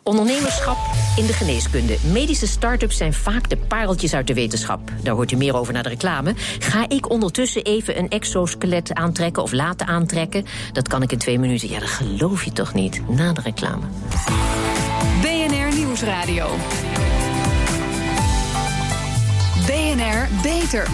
Ondernemerschap 0.04 0.78
in 1.16 1.26
de 1.26 1.34
geneeskunde. 1.34 1.98
Medische 2.12 2.48
start-ups 2.48 2.98
zijn 2.98 3.14
vaak 3.14 3.50
de 3.50 3.58
pareltjes 3.58 4.14
uit 4.14 4.28
de 4.28 4.34
wetenschap. 4.34 4.92
Daar 5.04 5.14
hoort 5.14 5.32
u 5.32 5.36
meer 5.36 5.56
over 5.56 5.74
naar 5.74 5.84
de 5.84 5.90
reclame. 5.90 6.34
Ga 6.60 6.86
ik 6.90 7.10
ondertussen 7.10 7.64
even 7.64 7.98
een 7.98 8.10
exoskelet 8.10 8.94
aantrekken 8.94 9.44
of 9.44 9.52
laten 9.52 9.88
aantrekken? 9.88 10.46
Dat 10.74 10.88
kan 10.88 11.02
ik 11.02 11.12
in 11.12 11.18
twee 11.18 11.40
minuten. 11.40 11.70
Ja, 11.70 11.80
dat 11.80 11.90
geloof 11.90 12.44
je 12.44 12.52
toch 12.52 12.74
niet? 12.74 13.10
Na 13.10 13.34
de 13.34 13.42
reclame. 13.42 13.86
BNR 15.22 15.78
Nieuwsradio. 15.78 16.48
BNR 19.66 20.28
Beter. 20.42 20.88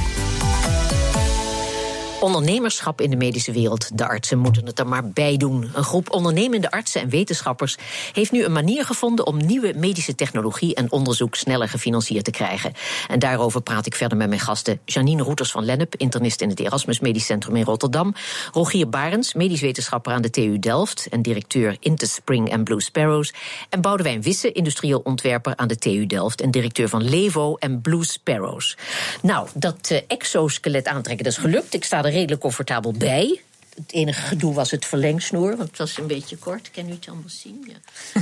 Ondernemerschap 2.21 3.01
in 3.01 3.09
de 3.09 3.15
medische 3.15 3.51
wereld. 3.51 3.97
De 3.97 4.07
artsen 4.07 4.37
moeten 4.37 4.65
het 4.65 4.79
er 4.79 4.87
maar 4.87 5.09
bij 5.09 5.37
doen. 5.37 5.69
Een 5.73 5.83
groep 5.83 6.11
ondernemende 6.11 6.71
artsen 6.71 7.01
en 7.01 7.09
wetenschappers 7.09 7.77
heeft 8.13 8.31
nu 8.31 8.43
een 8.43 8.51
manier 8.51 8.85
gevonden 8.85 9.27
om 9.27 9.45
nieuwe 9.45 9.73
medische 9.75 10.15
technologie 10.15 10.75
en 10.75 10.91
onderzoek 10.91 11.35
sneller 11.35 11.69
gefinancierd 11.69 12.23
te 12.23 12.31
krijgen. 12.31 12.73
En 13.07 13.19
daarover 13.19 13.61
praat 13.61 13.85
ik 13.85 13.95
verder 13.95 14.17
met 14.17 14.27
mijn 14.27 14.39
gasten 14.39 14.79
Janine 14.85 15.23
Roeters 15.23 15.51
van 15.51 15.65
Lennep, 15.65 15.95
internist 15.95 16.41
in 16.41 16.49
het 16.49 16.59
Erasmus 16.59 16.99
Medisch 16.99 17.25
Centrum 17.25 17.55
in 17.55 17.63
Rotterdam. 17.63 18.13
Rogier 18.51 18.89
Barens, 18.89 19.33
medisch 19.33 19.61
wetenschapper 19.61 20.13
aan 20.13 20.21
de 20.21 20.29
TU 20.29 20.59
Delft 20.59 21.07
en 21.09 21.21
directeur 21.21 21.77
Interspring 21.79 22.49
en 22.49 22.63
Blue 22.63 22.81
Sparrows. 22.81 23.33
En 23.69 23.81
Boudewijn 23.81 24.21
Wisse, 24.21 24.51
industrieel 24.51 24.99
ontwerper 24.99 25.55
aan 25.55 25.67
de 25.67 25.77
TU 25.77 26.05
Delft 26.05 26.41
en 26.41 26.51
directeur 26.51 26.89
van 26.89 27.09
Levo 27.09 27.55
en 27.55 27.81
Blue 27.81 28.05
Sparrows. 28.05 28.77
Nou, 29.21 29.47
dat 29.53 29.89
uh, 29.91 29.99
exoskelet 30.07 30.87
aantrekken, 30.87 31.23
dat 31.23 31.33
is 31.33 31.39
gelukt. 31.39 31.73
Ik 31.73 31.83
sta 31.83 32.03
er 32.03 32.10
redelijk 32.11 32.41
comfortabel 32.41 32.91
bij. 32.91 33.41
Het 33.75 33.91
enige 33.91 34.21
gedoe 34.21 34.53
was 34.53 34.71
het 34.71 34.85
verlengsnoer, 34.85 35.57
want 35.57 35.69
het 35.69 35.77
was 35.77 35.97
een 35.97 36.07
beetje 36.07 36.37
kort. 36.37 36.71
Kan 36.71 36.89
u 36.89 36.91
het 36.91 37.07
anders 37.09 37.41
zien? 37.41 37.67
Ja. 37.67 37.73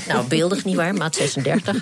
Nou, 0.08 0.28
beeldig, 0.28 0.66
nietwaar, 0.66 0.94
maat 0.94 1.16
36. 1.16 1.76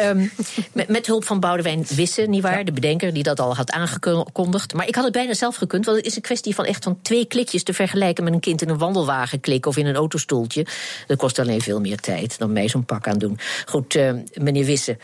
Um, 0.00 0.30
met, 0.72 0.88
met, 0.88 1.06
hulp 1.06 1.24
van 1.24 1.40
Boudewijn 1.40 1.84
Wissen, 1.88 2.30
nietwaar, 2.30 2.58
ja. 2.58 2.64
de 2.64 2.72
bedenker 2.72 3.12
die 3.12 3.22
dat 3.22 3.40
al 3.40 3.56
had 3.56 3.70
aangekondigd. 3.70 4.74
Maar 4.74 4.88
ik 4.88 4.94
had 4.94 5.04
het 5.04 5.12
bijna 5.12 5.34
zelf 5.34 5.56
gekund, 5.56 5.84
want 5.84 5.96
het 5.96 6.06
is 6.06 6.16
een 6.16 6.22
kwestie 6.22 6.54
van 6.54 6.64
echt 6.64 6.84
van 6.84 6.98
twee 7.02 7.24
klikjes 7.24 7.62
te 7.62 7.74
vergelijken 7.74 8.24
met 8.24 8.32
een 8.32 8.40
kind 8.40 8.62
in 8.62 8.68
een 8.68 8.78
wandelwagen 8.78 9.40
klikken 9.40 9.70
of 9.70 9.76
in 9.76 9.86
een 9.86 9.94
autostoeltje. 9.94 10.66
Dat 11.06 11.18
kost 11.18 11.38
alleen 11.38 11.60
veel 11.60 11.80
meer 11.80 11.98
tijd 12.00 12.38
dan 12.38 12.52
mij 12.52 12.68
zo'n 12.68 12.84
pak 12.84 13.08
aan 13.08 13.18
doen. 13.18 13.38
Goed, 13.66 13.94
uh, 13.94 14.12
meneer 14.34 14.64
Wissen, 14.64 14.98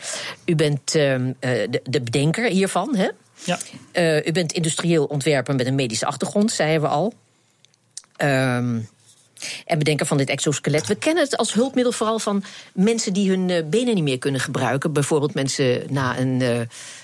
u 0.45 0.55
bent 0.55 0.95
uh, 0.95 1.15
de, 1.39 1.81
de 1.83 2.01
bedenker 2.01 2.49
hiervan, 2.49 2.95
hè? 2.95 3.07
Ja. 3.45 3.59
Uh, 3.93 4.25
u 4.25 4.31
bent 4.31 4.51
industrieel 4.51 5.05
ontwerper 5.05 5.55
met 5.55 5.65
een 5.65 5.75
medische 5.75 6.05
achtergrond, 6.05 6.51
zeiden 6.51 6.81
we 6.81 6.87
al. 6.87 7.13
Um, 8.17 8.89
en 9.65 9.77
bedenker 9.77 10.05
van 10.05 10.17
dit 10.17 10.29
exoskelet. 10.29 10.87
We 10.87 10.95
kennen 10.95 11.23
het 11.23 11.37
als 11.37 11.53
hulpmiddel 11.53 11.91
vooral 11.91 12.19
van 12.19 12.43
mensen 12.73 13.13
die 13.13 13.29
hun 13.29 13.49
uh, 13.49 13.63
benen 13.65 13.95
niet 13.95 14.03
meer 14.03 14.17
kunnen 14.17 14.41
gebruiken. 14.41 14.93
Bijvoorbeeld 14.93 15.33
mensen 15.33 15.83
na 15.89 16.19
een, 16.19 16.39
uh, 16.39 16.59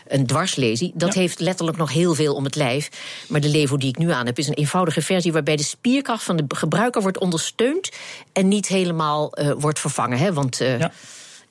een 0.07 0.25
dwarslesie. 0.25 0.91
Dat 0.95 1.13
ja. 1.13 1.19
heeft 1.19 1.39
letterlijk 1.39 1.77
nog 1.77 1.93
heel 1.93 2.15
veel 2.15 2.35
om 2.35 2.43
het 2.43 2.55
lijf. 2.55 2.89
Maar 3.27 3.41
de 3.41 3.49
Levo 3.49 3.77
die 3.77 3.89
ik 3.89 3.97
nu 3.97 4.11
aan 4.11 4.25
heb 4.25 4.37
is 4.37 4.47
een 4.47 4.53
eenvoudige 4.53 5.01
versie 5.01 5.31
waarbij 5.31 5.55
de 5.55 5.63
spierkracht 5.63 6.23
van 6.23 6.35
de 6.35 6.45
gebruiker 6.47 7.01
wordt 7.01 7.19
ondersteund 7.19 7.89
en 8.33 8.47
niet 8.47 8.67
helemaal 8.67 9.39
uh, 9.39 9.51
wordt 9.57 9.79
vervangen. 9.79 10.17
Hè? 10.17 10.33
Want 10.33 10.57
ja. 10.57 10.91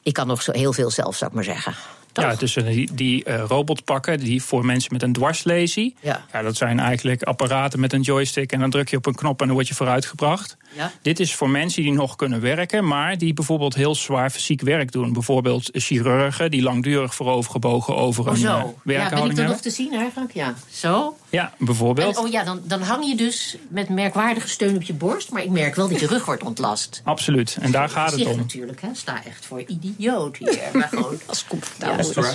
ik 0.03 0.13
kan 0.13 0.27
nog 0.27 0.43
zo 0.43 0.53
heel 0.53 0.73
veel 0.73 0.91
zelf, 0.91 1.17
zou 1.17 1.31
ik 1.31 1.37
maar 1.37 1.45
zeggen. 1.45 1.75
Ja, 2.21 2.35
dus 2.35 2.55
die, 2.55 2.95
die 2.95 3.25
uh, 3.29 3.45
robotpakken 3.49 4.19
die 4.19 4.43
voor 4.43 4.65
mensen 4.65 4.93
met 4.93 5.03
een 5.03 5.13
dwarslesie. 5.13 5.95
Ja. 6.01 6.25
ja. 6.33 6.43
dat 6.43 6.57
zijn 6.57 6.81
eigenlijk 6.81 7.23
apparaten 7.23 7.81
met 7.81 7.93
een 7.93 8.01
joystick 8.01 8.53
en 8.53 8.61
dan 8.61 8.71
druk 8.71 8.89
je 8.89 8.97
op 8.97 9.07
een 9.07 9.15
knop 9.15 9.41
en 9.41 9.47
dan 9.47 9.55
word 9.55 9.69
je 9.69 9.75
vooruitgebracht. 9.75 10.57
Ja. 10.73 10.93
Dit 11.03 11.21
is 11.21 11.35
voor 11.35 11.51
mensen 11.51 11.83
die 11.83 11.93
nog 11.93 12.17
kunnen 12.17 12.41
werken, 12.41 12.87
maar 12.87 13.19
die 13.19 13.35
bijvoorbeeld 13.35 13.75
heel 13.75 13.95
zwaar 13.95 14.31
fysiek 14.31 14.61
werk 14.61 14.93
doen. 14.93 15.13
Bijvoorbeeld 15.13 15.69
chirurgen 15.73 16.51
die 16.51 16.63
langdurig 16.63 17.15
voorovergebogen 17.15 17.97
over 17.97 18.25
oh, 18.25 18.31
een 18.31 18.37
zo. 18.37 18.49
uh, 18.49 18.55
werkhouding 18.55 18.83
ja, 18.85 19.11
ben 19.11 19.31
ik 19.31 19.37
hebben. 19.37 19.47
nog 19.47 19.61
te 19.61 19.71
zien 19.71 19.95
eigenlijk? 19.95 20.35
Ja, 20.35 20.55
zo. 20.71 21.17
Ja, 21.31 21.53
bijvoorbeeld. 21.59 22.17
En, 22.17 22.23
oh 22.23 22.31
ja, 22.31 22.45
dan, 22.45 22.61
dan 22.65 22.83
hang 22.83 23.07
je 23.07 23.15
dus 23.15 23.57
met 23.69 23.89
merkwaardige 23.89 24.49
steun 24.49 24.77
op 24.77 24.83
je 24.83 24.93
borst, 24.93 25.31
maar 25.31 25.43
ik 25.43 25.51
merk 25.51 25.75
wel 25.75 25.89
dat 25.89 26.01
je 26.01 26.07
rug 26.07 26.25
wordt 26.25 26.43
ontlast. 26.43 27.01
Absoluut, 27.05 27.57
en 27.61 27.71
daar 27.71 27.89
gaat 27.89 28.13
het 28.13 28.27
om. 28.27 28.37
natuurlijk, 28.37 28.81
hè. 28.81 28.89
Sta 28.93 29.25
echt 29.25 29.47
voor 29.47 29.63
idioot 29.67 30.37
hier. 30.37 30.59
maar 30.73 30.89
gewoon 30.95 31.21
als 31.27 31.45
comfortabel. 31.47 32.07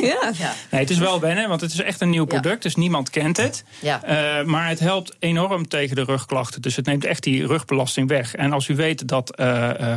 Ja. 0.00 0.32
ja. 0.38 0.54
Nee, 0.70 0.80
het 0.80 0.90
is 0.90 0.98
wel 0.98 1.20
wennen, 1.20 1.48
want 1.48 1.60
het 1.60 1.72
is 1.72 1.80
echt 1.80 2.00
een 2.00 2.10
nieuw 2.10 2.24
product, 2.24 2.62
dus 2.62 2.74
niemand 2.74 3.10
kent 3.10 3.36
het. 3.36 3.64
Ja. 3.80 4.00
Uh, 4.40 4.46
maar 4.46 4.68
het 4.68 4.78
helpt 4.78 5.16
enorm 5.18 5.68
tegen 5.68 5.96
de 5.96 6.04
rugklachten. 6.04 6.62
Dus 6.62 6.76
het 6.76 6.86
neemt 6.86 7.04
echt 7.04 7.22
die 7.22 7.46
rugbelasting 7.74 8.08
weg. 8.08 8.34
En 8.34 8.52
als 8.52 8.68
u 8.68 8.76
weet 8.76 9.08
dat 9.08 9.40
uh, 9.40 9.70
uh, 9.80 9.94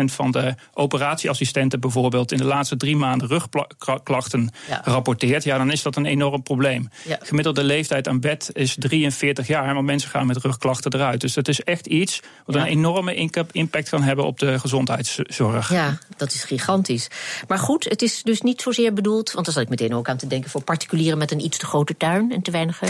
50% 0.00 0.04
van 0.04 0.30
de 0.30 0.54
operatieassistenten 0.74 1.80
bijvoorbeeld 1.80 2.32
in 2.32 2.38
de 2.38 2.44
laatste 2.44 2.76
drie 2.76 2.96
maanden 2.96 3.28
rugklachten 3.28 4.50
ja. 4.68 4.80
rapporteert, 4.84 5.44
ja, 5.44 5.58
dan 5.58 5.70
is 5.70 5.82
dat 5.82 5.96
een 5.96 6.06
enorm 6.06 6.42
probleem. 6.42 6.88
Ja. 7.06 7.18
Gemiddelde 7.22 7.64
leeftijd 7.64 8.08
aan 8.08 8.20
bed 8.20 8.50
is 8.52 8.76
43 8.78 9.46
jaar, 9.46 9.74
maar 9.74 9.84
mensen 9.84 10.10
gaan 10.10 10.26
met 10.26 10.36
rugklachten 10.36 10.94
eruit. 10.94 11.20
Dus 11.20 11.34
dat 11.34 11.48
is 11.48 11.60
echt 11.60 11.86
iets 11.86 12.20
wat 12.46 12.54
Ja. 12.54 12.60
een 12.60 12.66
enorme 12.66 13.14
impact 13.52 13.88
kan 13.88 14.02
hebben 14.02 14.24
op 14.24 14.38
de 14.38 14.58
gezondheidszorg. 14.58 15.72
Ja, 15.72 15.98
dat 16.16 16.32
is 16.32 16.44
gigantisch. 16.44 17.08
Maar 17.48 17.58
goed, 17.58 17.84
het 17.84 18.02
is 18.02 18.22
dus 18.22 18.40
niet 18.40 18.62
zozeer 18.62 18.92
bedoeld, 18.92 19.32
want 19.32 19.44
daar 19.44 19.54
zat 19.54 19.62
ik 19.62 19.68
meteen 19.68 19.94
ook 19.94 20.08
aan 20.08 20.16
te 20.16 20.26
denken, 20.26 20.50
voor 20.50 20.62
particulieren 20.62 21.18
met 21.18 21.30
een 21.30 21.44
iets 21.44 21.58
te 21.58 21.66
grote 21.66 21.96
tuin 21.96 22.32
en 22.32 22.42
te 22.42 22.50
weinig. 22.50 22.80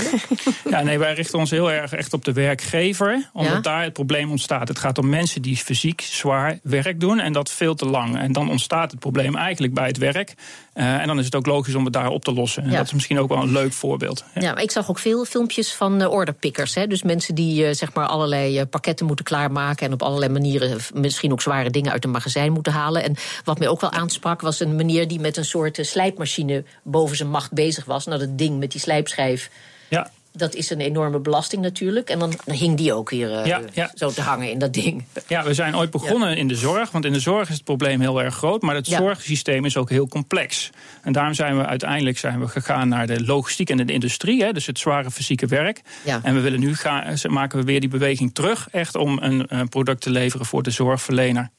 Ja, 0.70 0.82
nee, 0.82 0.98
wij 0.98 1.14
richten 1.14 1.38
ons 1.38 1.50
heel 1.50 1.72
erg 1.72 1.92
echt 1.92 2.12
op 2.12 2.24
de 2.24 2.32
werkgever, 2.32 3.30
omdat 3.32 3.64
daar 3.64 3.82
het 3.82 3.98
probleem 4.06 4.30
ontstaat. 4.30 4.68
Het 4.68 4.78
gaat 4.78 4.98
om 4.98 5.08
mensen 5.08 5.42
die 5.42 5.56
fysiek 5.56 6.00
zwaar 6.00 6.58
werk 6.62 7.00
doen 7.00 7.18
en 7.18 7.32
dat 7.32 7.50
veel 7.50 7.74
te 7.74 7.86
lang. 7.86 8.18
En 8.18 8.32
dan 8.32 8.50
ontstaat 8.50 8.90
het 8.90 9.00
probleem 9.00 9.36
eigenlijk 9.36 9.74
bij 9.74 9.86
het 9.86 9.98
werk. 9.98 10.34
Uh, 10.74 11.00
en 11.00 11.06
dan 11.06 11.18
is 11.18 11.24
het 11.24 11.34
ook 11.34 11.46
logisch 11.46 11.74
om 11.74 11.84
het 11.84 11.92
daar 11.92 12.08
op 12.08 12.24
te 12.24 12.32
lossen. 12.32 12.62
En 12.62 12.70
Ja. 12.70 12.76
dat 12.76 12.86
is 12.86 12.92
misschien 12.92 13.18
ook 13.18 13.28
wel 13.28 13.42
een 13.42 13.52
leuk 13.52 13.72
voorbeeld. 13.72 14.24
Ja. 14.34 14.40
Ja, 14.40 14.52
maar 14.52 14.62
ik 14.62 14.70
zag 14.70 14.90
ook 14.90 14.98
veel 14.98 15.24
filmpjes 15.24 15.72
van 15.72 16.00
uh, 16.02 16.10
orderpickers. 16.10 16.74
Hè? 16.74 16.86
Dus 16.86 17.02
mensen 17.02 17.34
die 17.34 17.64
uh, 17.64 17.72
zeg 17.72 17.94
maar 17.94 18.06
allerlei 18.06 18.64
pakketten 18.64 19.06
moeten 19.06 19.24
klaarmaken. 19.24 19.86
En 19.86 19.92
op 19.92 20.02
allerlei 20.02 20.32
manieren 20.32 20.78
misschien 20.94 21.32
ook 21.32 21.42
zware 21.42 21.70
dingen 21.70 21.92
uit 21.92 22.04
een 22.04 22.10
magazijn 22.10 22.52
moeten 22.52 22.72
halen. 22.72 23.02
En 23.02 23.14
wat 23.44 23.58
mij 23.58 23.68
ook 23.68 23.80
wel 23.80 23.92
aansprak, 23.92 24.40
was 24.40 24.60
een 24.60 24.76
meneer 24.76 25.08
die 25.08 25.20
met 25.20 25.36
een 25.36 25.44
soort 25.44 25.78
slijpmachine 25.82 26.64
boven 26.82 27.16
zijn 27.16 27.30
macht 27.30 27.52
bezig 27.52 27.84
was. 27.84 28.06
Nou, 28.06 28.18
dat 28.18 28.38
ding 28.38 28.58
met 28.58 28.70
die 28.70 28.80
slijpschijf. 28.80 29.50
Ja 29.88 30.10
dat 30.40 30.54
is 30.54 30.70
een 30.70 30.80
enorme 30.80 31.18
belasting 31.18 31.62
natuurlijk. 31.62 32.10
En 32.10 32.18
dan, 32.18 32.32
dan 32.44 32.54
hing 32.54 32.76
die 32.76 32.92
ook 32.92 33.10
hier 33.10 33.46
uh, 33.46 33.86
zo 33.94 34.10
te 34.10 34.20
hangen 34.20 34.50
in 34.50 34.58
dat 34.58 34.72
ding. 34.72 35.04
Ja, 35.26 35.44
we 35.44 35.54
zijn 35.54 35.76
ooit 35.76 35.90
begonnen 35.90 36.36
in 36.36 36.48
de 36.48 36.54
zorg. 36.54 36.90
Want 36.90 37.04
in 37.04 37.12
de 37.12 37.20
zorg 37.20 37.48
is 37.48 37.54
het 37.54 37.64
probleem 37.64 38.00
heel 38.00 38.22
erg 38.22 38.34
groot. 38.34 38.62
Maar 38.62 38.74
het 38.74 38.86
zorgsysteem 38.86 39.64
is 39.64 39.76
ook 39.76 39.90
heel 39.90 40.08
complex. 40.08 40.70
En 41.02 41.12
daarom 41.12 41.34
zijn 41.34 41.56
we 41.56 41.66
uiteindelijk 41.66 42.18
zijn 42.18 42.40
we 42.40 42.48
gegaan 42.48 42.88
naar 42.88 43.06
de 43.06 43.24
logistiek 43.24 43.70
en 43.70 43.86
de 43.86 43.92
industrie. 43.92 44.42
Hè, 44.42 44.52
dus 44.52 44.66
het 44.66 44.78
zware 44.78 45.10
fysieke 45.10 45.46
werk. 45.46 45.80
En 46.22 46.34
we 46.34 46.40
willen 46.40 46.60
nu 46.60 46.74
gaan, 46.74 47.16
maken 47.28 47.58
we 47.58 47.64
weer 47.64 47.80
die 47.80 47.88
beweging 47.88 48.34
terug. 48.34 48.68
Echt 48.70 48.94
om 48.94 49.18
een, 49.22 49.44
een 49.48 49.68
product 49.68 50.00
te 50.00 50.10
leveren 50.10 50.46
voor 50.46 50.62
de 50.62 50.70
zorgverlener. 50.70 51.50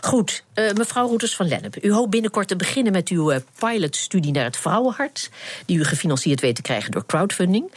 Goed, 0.00 0.42
uh, 0.54 0.72
mevrouw 0.72 1.08
Roeters 1.08 1.36
van 1.36 1.48
Lennep. 1.48 1.84
U 1.84 1.92
hoopt 1.92 2.10
binnenkort 2.10 2.48
te 2.48 2.56
beginnen 2.56 2.92
met 2.92 3.08
uw 3.08 3.32
uh, 3.32 3.38
pilotstudie 3.58 4.32
naar 4.32 4.44
het 4.44 4.56
vrouwenhart. 4.56 5.30
Die 5.66 5.78
u 5.78 5.84
gefinancierd 5.84 6.40
weet 6.40 6.54
te 6.54 6.62
krijgen 6.62 6.90
door 6.90 7.06
crowdfunding. 7.06 7.72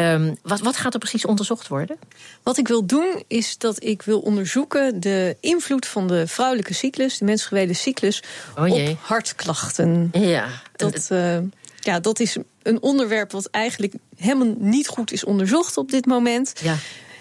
Uh, 0.00 0.30
wat, 0.42 0.60
wat 0.60 0.76
gaat 0.76 0.92
er 0.92 0.98
precies 0.98 1.24
onderzocht 1.24 1.68
worden? 1.68 1.98
Wat 2.42 2.58
ik 2.58 2.68
wil 2.68 2.86
doen 2.86 3.22
is 3.26 3.58
dat 3.58 3.82
ik 3.82 4.02
wil 4.02 4.20
onderzoeken 4.20 5.00
de 5.00 5.36
invloed 5.40 5.86
van 5.86 6.06
de 6.06 6.26
vrouwelijke 6.26 6.74
cyclus, 6.74 7.18
de 7.18 7.24
menstruele 7.24 7.74
cyclus, 7.74 8.22
oh 8.58 8.70
op 8.70 8.98
hartklachten. 9.00 10.08
Ja. 10.12 10.48
Dat, 10.76 11.08
uh, 11.12 11.38
ja, 11.80 12.00
dat 12.00 12.20
is 12.20 12.36
een 12.62 12.82
onderwerp 12.82 13.32
wat 13.32 13.46
eigenlijk 13.46 13.94
helemaal 14.16 14.54
niet 14.58 14.88
goed 14.88 15.12
is 15.12 15.24
onderzocht 15.24 15.76
op 15.76 15.90
dit 15.90 16.06
moment. 16.06 16.52
Ja. 16.62 16.76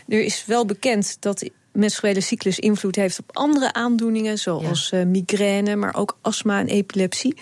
Er 0.08 0.24
is 0.24 0.46
wel 0.46 0.66
bekend 0.66 1.18
dat 1.20 1.50
menstruele 1.76 2.22
cyclus 2.22 2.60
invloed 2.60 2.96
heeft 2.96 3.20
op 3.20 3.38
andere 3.38 3.74
aandoeningen, 3.74 4.38
zoals 4.38 4.90
ja. 4.90 5.00
uh, 5.00 5.06
migraine, 5.06 5.76
maar 5.76 5.96
ook 5.96 6.18
astma 6.22 6.60
en 6.60 6.68
epilepsie. 6.68 7.36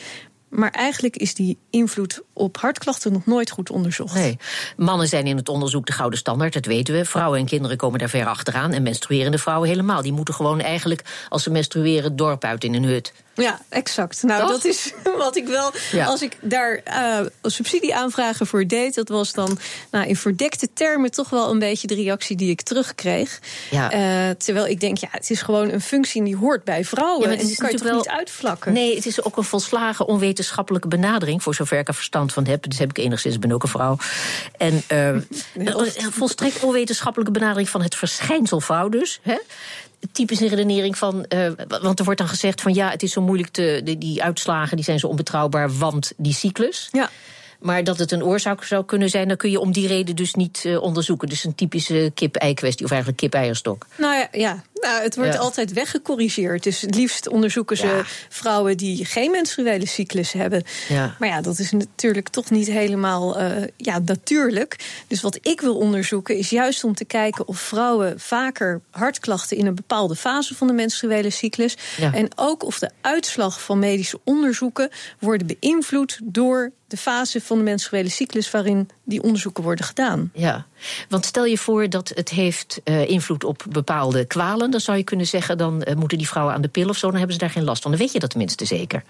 Maar 0.49 0.71
eigenlijk 0.71 1.17
is 1.17 1.33
die 1.33 1.57
invloed 1.69 2.21
op 2.33 2.57
hartklachten 2.57 3.11
nog 3.11 3.25
nooit 3.25 3.49
goed 3.49 3.69
onderzocht. 3.69 4.13
Nee. 4.13 4.37
Mannen 4.77 5.07
zijn 5.07 5.27
in 5.27 5.37
het 5.37 5.49
onderzoek 5.49 5.85
de 5.85 5.91
gouden 5.91 6.19
standaard, 6.19 6.53
dat 6.53 6.65
weten 6.65 6.93
we. 6.93 7.05
Vrouwen 7.05 7.39
en 7.39 7.45
kinderen 7.45 7.77
komen 7.77 7.99
daar 7.99 8.09
ver 8.09 8.25
achteraan. 8.25 8.71
En 8.71 8.83
menstruerende 8.83 9.37
vrouwen 9.37 9.69
helemaal. 9.69 10.01
Die 10.01 10.13
moeten 10.13 10.33
gewoon 10.33 10.61
eigenlijk, 10.61 11.01
als 11.29 11.43
ze 11.43 11.49
menstrueren, 11.49 12.03
het 12.03 12.17
dorp 12.17 12.43
uit 12.43 12.63
in 12.63 12.73
een 12.73 12.83
hut. 12.83 13.13
Ja, 13.35 13.59
exact. 13.69 14.23
Nou, 14.23 14.47
dat 14.47 14.65
is 14.65 14.93
wat 15.17 15.35
ik 15.35 15.47
wel. 15.47 15.71
Als 16.05 16.21
ik 16.21 16.37
daar 16.41 16.81
uh, 16.87 17.19
subsidieaanvragen 17.41 18.47
voor 18.47 18.67
deed, 18.67 18.95
dat 18.95 19.09
was 19.09 19.33
dan 19.33 19.57
nou, 19.91 20.07
in 20.07 20.15
verdekte 20.15 20.73
termen 20.73 21.11
toch 21.11 21.29
wel 21.29 21.49
een 21.49 21.59
beetje 21.59 21.87
de 21.87 21.95
reactie 21.95 22.35
die 22.35 22.49
ik 22.49 22.61
terugkreeg. 22.61 23.39
Ja. 23.71 23.93
Uh, 23.93 24.35
terwijl 24.35 24.67
ik 24.67 24.79
denk, 24.79 24.97
ja, 24.97 25.07
het 25.11 25.29
is 25.29 25.41
gewoon 25.41 25.71
een 25.71 25.81
functie 25.81 26.23
die 26.23 26.35
hoort 26.35 26.63
bij 26.63 26.85
vrouwen. 26.85 27.29
Ja, 27.29 27.37
en 27.37 27.45
die 27.45 27.55
kan 27.55 27.71
je 27.71 27.77
toch 27.77 27.87
wel... 27.87 27.97
niet 27.97 28.07
uitvlakken? 28.07 28.73
Nee, 28.73 28.95
het 28.95 29.05
is 29.05 29.23
ook 29.23 29.37
een 29.37 29.43
volslagen 29.43 30.07
onwetenschappelijke 30.07 30.87
benadering, 30.87 31.43
voor 31.43 31.55
zover 31.55 31.79
ik 31.79 31.87
er 31.87 31.93
verstand 31.93 32.22
van 32.31 32.45
heb. 32.45 32.69
Dus 32.69 32.79
heb 32.79 32.89
ik 32.89 32.97
enigszins, 32.97 33.39
ben 33.39 33.51
ook 33.51 33.63
een 33.63 33.69
vrouw. 33.69 33.97
En 34.57 34.73
uh, 34.91 35.07
een 35.55 36.11
volstrekt 36.11 36.63
onwetenschappelijke 36.63 37.33
benadering 37.33 37.69
van 37.69 37.81
het 37.81 37.95
verschijnsel 37.95 38.59
vrouw 38.59 38.89
dus. 38.89 39.19
Hè? 39.21 39.37
typische 40.11 40.47
redenering 40.47 40.97
van. 40.97 41.25
Uh, 41.29 41.47
want 41.81 41.99
er 41.99 42.05
wordt 42.05 42.19
dan 42.19 42.29
gezegd 42.29 42.61
van 42.61 42.73
ja, 42.73 42.89
het 42.89 43.03
is 43.03 43.11
zo 43.11 43.21
moeilijk 43.21 43.49
te. 43.49 43.81
Die, 43.83 43.97
die 43.97 44.23
uitslagen 44.23 44.75
die 44.75 44.85
zijn 44.85 44.99
zo 44.99 45.07
onbetrouwbaar, 45.07 45.77
want 45.77 46.11
die 46.17 46.33
cyclus. 46.33 46.89
Ja. 46.91 47.09
Maar 47.63 47.83
dat 47.83 47.97
het 47.97 48.11
een 48.11 48.23
oorzaak 48.23 48.63
zou 48.63 48.85
kunnen 48.85 49.09
zijn, 49.09 49.27
dan 49.27 49.37
kun 49.37 49.51
je 49.51 49.59
om 49.59 49.71
die 49.71 49.87
reden 49.87 50.15
dus 50.15 50.33
niet 50.33 50.63
uh, 50.65 50.81
onderzoeken. 50.81 51.29
Dus 51.29 51.43
een 51.43 51.55
typische 51.55 52.11
kip-ei-kwestie, 52.13 52.85
of 52.85 52.91
eigenlijk 52.91 53.21
kip-eierstok. 53.21 53.87
Nou 53.97 54.15
ja, 54.15 54.27
ja. 54.31 54.63
Nou, 54.73 55.03
het 55.03 55.15
wordt 55.15 55.37
altijd 55.37 55.73
weggecorrigeerd. 55.73 56.63
Dus 56.63 56.81
het 56.81 56.95
liefst 56.95 57.27
onderzoeken 57.27 57.77
ze 57.77 58.01
vrouwen 58.29 58.77
die 58.77 59.05
geen 59.05 59.31
menstruele 59.31 59.85
cyclus 59.85 60.31
hebben. 60.31 60.63
Ja. 60.89 61.15
Maar 61.19 61.29
ja, 61.29 61.41
dat 61.41 61.59
is 61.59 61.71
natuurlijk 61.71 62.29
toch 62.29 62.49
niet 62.49 62.67
helemaal 62.67 63.41
uh, 63.41 63.51
ja, 63.77 63.99
natuurlijk. 64.05 65.03
Dus 65.07 65.21
wat 65.21 65.39
ik 65.41 65.61
wil 65.61 65.77
onderzoeken 65.77 66.37
is 66.37 66.49
juist 66.49 66.83
om 66.83 66.95
te 66.95 67.05
kijken 67.05 67.47
of 67.47 67.59
vrouwen 67.59 68.19
vaker 68.19 68.81
hartklachten 68.89 69.57
in 69.57 69.65
een 69.65 69.75
bepaalde 69.75 70.15
fase 70.15 70.55
van 70.55 70.67
de 70.67 70.73
menstruele 70.73 71.29
cyclus. 71.29 71.77
En 72.13 72.27
ook 72.35 72.63
of 72.63 72.79
de 72.79 72.89
uitslag 73.01 73.61
van 73.61 73.79
medische 73.79 74.19
onderzoeken 74.23 74.89
worden 75.19 75.57
beïnvloed 75.59 76.19
door 76.23 76.71
de 76.93 76.99
fase 76.99 77.41
van 77.41 77.57
de 77.57 77.63
menstruele 77.63 78.09
cyclus 78.09 78.51
waarin 78.51 78.89
die 79.03 79.23
onderzoeken 79.23 79.63
worden 79.63 79.85
gedaan. 79.85 80.31
Ja, 80.33 80.65
want 81.09 81.25
stel 81.25 81.45
je 81.45 81.57
voor 81.57 81.89
dat 81.89 82.11
het 82.15 82.29
heeft 82.29 82.81
uh, 82.83 83.09
invloed 83.09 83.43
op 83.43 83.65
bepaalde 83.69 84.25
kwalen, 84.25 84.71
dan 84.71 84.79
zou 84.79 84.97
je 84.97 85.03
kunnen 85.03 85.27
zeggen: 85.27 85.57
dan 85.57 85.83
uh, 85.87 85.95
moeten 85.95 86.17
die 86.17 86.27
vrouwen 86.27 86.55
aan 86.55 86.61
de 86.61 86.67
pil 86.67 86.89
of 86.89 86.97
zo, 86.97 87.07
dan 87.07 87.15
hebben 87.15 87.33
ze 87.33 87.39
daar 87.39 87.49
geen 87.49 87.63
last 87.63 87.81
van. 87.81 87.91
Dan 87.91 87.99
weet 87.99 88.11
je 88.11 88.19
dat 88.19 88.29
tenminste 88.29 88.65
zeker. 88.65 89.03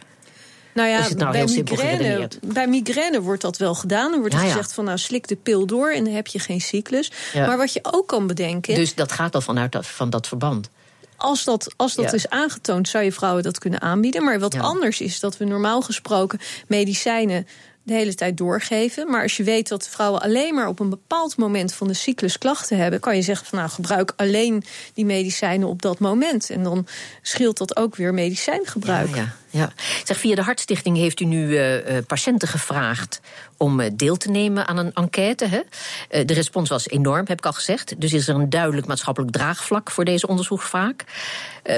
Nou 0.74 0.90
ja, 0.90 1.08
nou 1.16 1.32
bij, 1.32 1.46
migraine, 1.46 2.28
bij 2.42 2.68
migraine 2.68 3.22
wordt 3.22 3.42
dat 3.42 3.58
wel 3.58 3.76
gedaan. 3.76 4.14
Er 4.14 4.20
wordt 4.20 4.36
gezegd 4.36 4.74
van 4.74 4.86
nou 4.86 4.98
slik 4.98 5.28
de 5.28 5.36
pil 5.36 5.66
door 5.66 5.92
en 5.92 6.04
dan 6.04 6.14
heb 6.14 6.28
je 6.28 6.40
geen 6.40 6.62
cyclus. 6.62 7.12
Maar 7.34 7.58
wat 7.58 7.74
je 7.74 7.80
ook 7.92 8.08
kan 8.08 8.28
bedenken. 8.28 8.76
Dus 8.76 8.96
dat 8.96 9.12
gaat 9.12 9.36
al 9.36 9.42
vanuit 9.42 9.72
dat, 9.72 9.88
van 9.88 10.10
dat 10.10 10.28
verband 10.28 10.70
als 11.24 11.44
dat, 11.44 11.74
als 11.76 11.96
dat 11.96 12.14
is 12.14 12.30
aangetoond, 12.30 12.88
zou 12.88 13.04
je 13.04 13.12
vrouwen 13.12 13.44
dat 13.44 13.60
kunnen 13.60 13.82
aanbieden. 13.82 14.24
Maar 14.24 14.40
wat 14.40 14.60
anders 14.60 15.02
is 15.02 15.20
dat 15.20 15.38
we 15.38 15.46
normaal 15.46 15.82
gesproken 15.82 16.40
medicijnen 16.68 17.48
de 17.84 17.94
hele 17.94 18.16
tijd 18.16 18.38
doorgeven. 18.38 19.10
Maar 19.10 19.22
als 19.22 19.38
je 19.38 19.44
weet 19.44 19.68
dat 19.68 19.90
vrouwen 19.90 20.22
alleen 20.22 20.56
maar 20.56 20.68
op 20.68 20.80
een 20.80 20.90
bepaald 20.90 21.38
moment 21.38 21.74
van 21.74 21.88
de 21.88 21.94
cyclus 21.94 22.38
klachten 22.38 22.78
hebben, 22.78 23.00
kan 23.00 23.16
je 23.16 23.22
zeggen 23.22 23.48
van 23.48 23.58
nou 23.58 23.72
gebruik 23.72 24.14
alleen 24.16 24.64
die 24.94 25.06
medicijnen 25.06 25.68
op 25.68 25.82
dat 25.82 26.00
moment. 26.00 26.50
En 26.50 26.64
dan 26.64 26.88
scheelt 27.22 27.58
dat 27.58 27.78
ook 27.78 27.96
weer 27.96 28.14
medicijngebruik. 28.14 29.16
Zeg, 30.04 30.18
via 30.18 30.36
de 30.36 30.42
Hartstichting 30.42 30.98
heeft 30.98 31.20
u 31.20 31.26
nu 31.26 31.48
uh, 31.48 31.98
patiënten 32.08 32.48
gevraagd 32.48 33.22
om 33.58 33.80
uh, 33.80 33.90
deel 33.94 34.16
te 34.16 34.30
nemen 34.30 34.68
aan 34.68 34.78
een 34.78 34.94
enquête. 34.94 35.46
Hè? 35.46 35.62
De 36.26 36.34
respons 36.34 36.70
was 36.70 36.88
enorm, 36.88 37.26
heb 37.28 37.38
ik 37.38 37.46
al 37.46 37.54
gezegd. 37.54 38.02
Dus 38.02 38.14
is 38.14 38.28
er 38.28 38.36
een 38.36 38.50
duidelijk 38.50 38.88
maatschappelijk 38.88 39.32
draagvlak 39.32 39.92
voor 39.92 40.06
deze 40.06 40.28
onderzoeksvraag. 40.28 40.94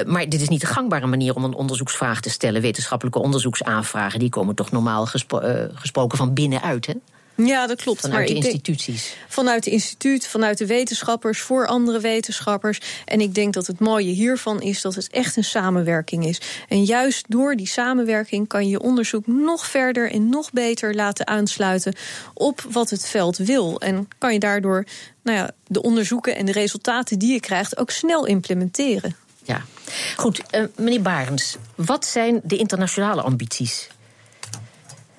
maar 0.06 0.28
dit 0.28 0.40
is 0.40 0.48
niet 0.48 0.60
de 0.60 0.66
gangbare 0.66 1.06
manier 1.06 1.34
om 1.34 1.44
een 1.44 1.54
onderzoeksvraag 1.54 2.20
te 2.20 2.30
stellen. 2.30 2.62
Wetenschappelijke 2.62 3.18
onderzoeksaanvragen 3.18 4.18
die 4.18 4.28
komen 4.28 4.54
toch 4.54 4.70
normaal 4.70 5.06
gespro 5.06 5.68
gesproken 5.74 6.18
van 6.18 6.34
binnenuit. 6.34 6.86
Hè? 6.86 6.94
Ja, 7.36 7.66
dat 7.66 7.82
klopt. 7.82 8.00
Vanuit 8.00 8.32
maar 8.32 8.40
de 8.40 8.46
instituties. 8.46 9.02
Denk, 9.02 9.32
vanuit 9.32 9.64
het 9.64 9.74
instituut, 9.74 10.26
vanuit 10.26 10.58
de 10.58 10.66
wetenschappers, 10.66 11.40
voor 11.40 11.66
andere 11.66 12.00
wetenschappers. 12.00 12.80
En 13.04 13.20
ik 13.20 13.34
denk 13.34 13.54
dat 13.54 13.66
het 13.66 13.80
mooie 13.80 14.10
hiervan 14.10 14.62
is 14.62 14.80
dat 14.80 14.94
het 14.94 15.08
echt 15.08 15.36
een 15.36 15.44
samenwerking 15.44 16.26
is. 16.26 16.40
En 16.68 16.84
juist 16.84 17.24
door 17.28 17.56
die 17.56 17.66
samenwerking 17.66 18.48
kan 18.48 18.64
je 18.64 18.70
je 18.70 18.80
onderzoek 18.80 19.26
nog 19.26 19.66
verder 19.66 20.10
en 20.10 20.28
nog 20.28 20.52
beter 20.52 20.94
laten 20.94 21.26
aansluiten 21.26 21.94
op 22.34 22.66
wat 22.70 22.90
het 22.90 23.06
veld 23.06 23.36
wil. 23.36 23.80
En 23.80 24.08
kan 24.18 24.32
je 24.32 24.38
daardoor 24.38 24.84
nou 25.22 25.38
ja, 25.38 25.50
de 25.66 25.82
onderzoeken 25.82 26.36
en 26.36 26.46
de 26.46 26.52
resultaten 26.52 27.18
die 27.18 27.32
je 27.32 27.40
krijgt 27.40 27.76
ook 27.76 27.90
snel 27.90 28.26
implementeren. 28.26 29.16
Ja, 29.42 29.62
goed. 30.16 30.42
Uh, 30.50 30.64
meneer 30.76 31.02
Barens, 31.02 31.56
wat 31.74 32.04
zijn 32.04 32.40
de 32.44 32.56
internationale 32.56 33.22
ambities? 33.22 33.88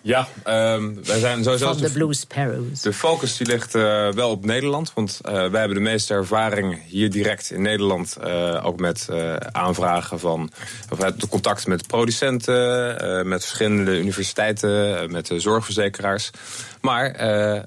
Ja, 0.01 0.27
um, 0.47 1.05
wij 1.05 1.19
zijn 1.19 1.43
sowieso. 1.43 1.73
Van 1.73 1.81
de 1.81 1.91
Blue 1.91 2.13
Sparrows. 2.13 2.81
De 2.81 2.93
focus 2.93 3.37
die 3.37 3.47
ligt 3.47 3.75
uh, 3.75 4.11
wel 4.11 4.29
op 4.29 4.45
Nederland. 4.45 4.93
Want 4.93 5.19
uh, 5.25 5.31
wij 5.31 5.59
hebben 5.59 5.77
de 5.77 5.83
meeste 5.83 6.13
ervaring 6.13 6.81
hier 6.87 7.11
direct 7.11 7.51
in 7.51 7.61
Nederland. 7.61 8.17
Uh, 8.23 8.65
ook 8.65 8.79
met 8.79 9.07
aanvragen 9.51 10.19
van. 10.19 10.51
of 10.89 10.97
de 10.97 11.27
contact 11.27 11.67
met 11.67 11.87
producenten, 11.87 13.27
met 13.27 13.45
verschillende 13.45 13.99
universiteiten, 13.99 15.11
met 15.11 15.27
de 15.27 15.39
zorgverzekeraars. 15.39 16.29
Maar 16.81 17.21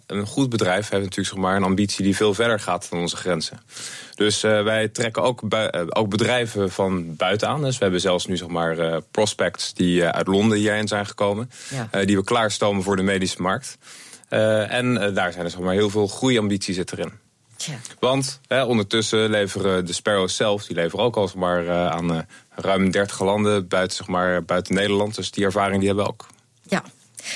een 0.06 0.26
goed 0.26 0.48
bedrijf 0.48 0.88
heeft 0.88 1.02
natuurlijk 1.02 1.28
zeg 1.28 1.38
maar, 1.38 1.56
een 1.56 1.62
ambitie 1.62 2.04
die 2.04 2.16
veel 2.16 2.34
verder 2.34 2.60
gaat 2.60 2.86
dan 2.90 3.00
onze 3.00 3.16
grenzen. 3.16 3.60
Dus 4.20 4.44
uh, 4.44 4.62
wij 4.62 4.88
trekken 4.88 5.22
ook, 5.22 5.42
uh, 5.54 5.66
ook 5.88 6.08
bedrijven 6.08 6.70
van 6.70 7.16
buiten 7.16 7.48
aan. 7.48 7.62
Dus 7.62 7.76
we 7.76 7.82
hebben 7.82 8.00
zelfs 8.00 8.26
nu 8.26 8.36
zeg 8.36 8.48
maar 8.48 8.78
uh, 8.78 8.96
prospects 9.10 9.74
die 9.74 10.04
uit 10.04 10.26
Londen 10.26 10.58
hierheen 10.58 10.88
zijn 10.88 11.06
gekomen. 11.06 11.50
Ja. 11.68 12.04
die 12.04 12.16
we 12.16 12.24
klaarstomen 12.24 12.82
voor 12.82 12.96
de 12.96 13.02
medische 13.02 13.42
markt. 13.42 13.78
en 14.28 15.14
daar 15.14 15.32
zijn 15.32 15.44
er 15.44 15.50
zeg 15.50 15.60
maar 15.60 15.74
heel 15.74 15.90
veel 15.90 16.06
groeiambitie 16.06 16.74
zit 16.74 16.92
erin. 16.92 17.12
Ja. 17.56 17.74
Want 17.98 18.40
ondertussen 18.48 19.30
leveren 19.30 19.86
de 19.86 19.92
Sparrows 19.92 20.36
zelf, 20.36 20.64
die 20.64 20.76
leveren 20.76 21.04
ook 21.04 21.16
al 21.16 21.28
zeg 21.28 21.36
maar, 21.36 21.70
aan 21.70 22.26
ruim 22.54 22.90
30 22.90 23.20
landen 23.20 23.68
buiten, 23.68 23.96
zeg 23.96 24.06
maar, 24.06 24.44
buiten 24.44 24.74
Nederland. 24.74 25.14
Dus 25.14 25.30
die 25.30 25.44
ervaring 25.44 25.78
die 25.78 25.86
hebben 25.86 26.04
we 26.04 26.10
ook. 26.10 26.26
Ja, 26.62 26.82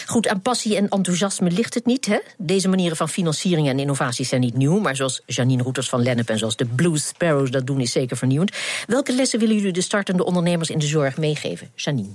Goed, 0.06 0.28
aan 0.28 0.42
passie 0.42 0.76
en 0.76 0.88
enthousiasme 0.88 1.50
ligt 1.50 1.74
het 1.74 1.86
niet. 1.86 2.06
Hè? 2.06 2.18
Deze 2.38 2.68
manieren 2.68 2.96
van 2.96 3.08
financiering 3.08 3.68
en 3.68 3.78
innovatie 3.78 4.24
zijn 4.24 4.40
niet 4.40 4.56
nieuw. 4.56 4.78
Maar 4.78 4.96
zoals 4.96 5.22
Janine 5.26 5.62
Roeters 5.62 5.88
van 5.88 6.02
Lennep 6.02 6.28
en 6.28 6.38
zoals 6.38 6.56
de 6.56 6.64
Blue 6.64 6.98
Sparrows 6.98 7.50
dat 7.50 7.66
doen, 7.66 7.80
is 7.80 7.92
zeker 7.92 8.16
vernieuwend. 8.16 8.56
Welke 8.86 9.12
lessen 9.12 9.38
willen 9.38 9.56
jullie 9.56 9.72
de 9.72 9.80
startende 9.80 10.24
ondernemers 10.24 10.70
in 10.70 10.78
de 10.78 10.86
zorg 10.86 11.16
meegeven? 11.16 11.70
Janine. 11.74 12.12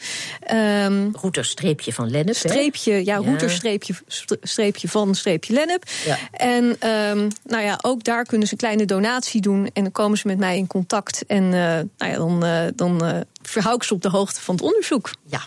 Um, 0.52 1.12
streepje 1.30 1.92
van 1.92 2.10
Lennep. 2.10 2.34
Streepje, 2.34 3.04
ja, 3.04 3.20
ja. 3.24 3.48
streepje, 3.48 3.94
streepje 4.40 4.88
van 4.88 5.14
streepje 5.14 5.52
Lennep. 5.52 5.84
Ja. 6.04 6.18
En 6.32 6.64
um, 6.64 7.28
nou 7.44 7.62
ja, 7.62 7.78
ook 7.82 8.04
daar 8.04 8.24
kunnen 8.24 8.46
ze 8.46 8.52
een 8.52 8.58
kleine 8.58 8.84
donatie 8.84 9.40
doen. 9.40 9.70
En 9.72 9.82
dan 9.82 9.92
komen 9.92 10.18
ze 10.18 10.26
met 10.26 10.38
mij 10.38 10.56
in 10.56 10.66
contact. 10.66 11.26
En 11.26 11.44
uh, 11.44 11.50
nou 11.50 11.88
ja, 11.98 12.16
dan, 12.16 12.44
uh, 12.44 12.62
dan 12.74 13.04
uh, 13.04 13.20
verhoud 13.42 13.76
ik 13.76 13.82
ze 13.82 13.94
op 13.94 14.02
de 14.02 14.08
hoogte 14.08 14.40
van 14.40 14.54
het 14.54 14.64
onderzoek. 14.64 15.10
Ja. 15.26 15.40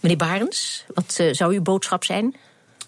Meneer 0.00 0.18
Barens, 0.18 0.84
wat 0.94 1.20
zou 1.32 1.54
uw 1.54 1.62
boodschap 1.62 2.04
zijn? 2.04 2.34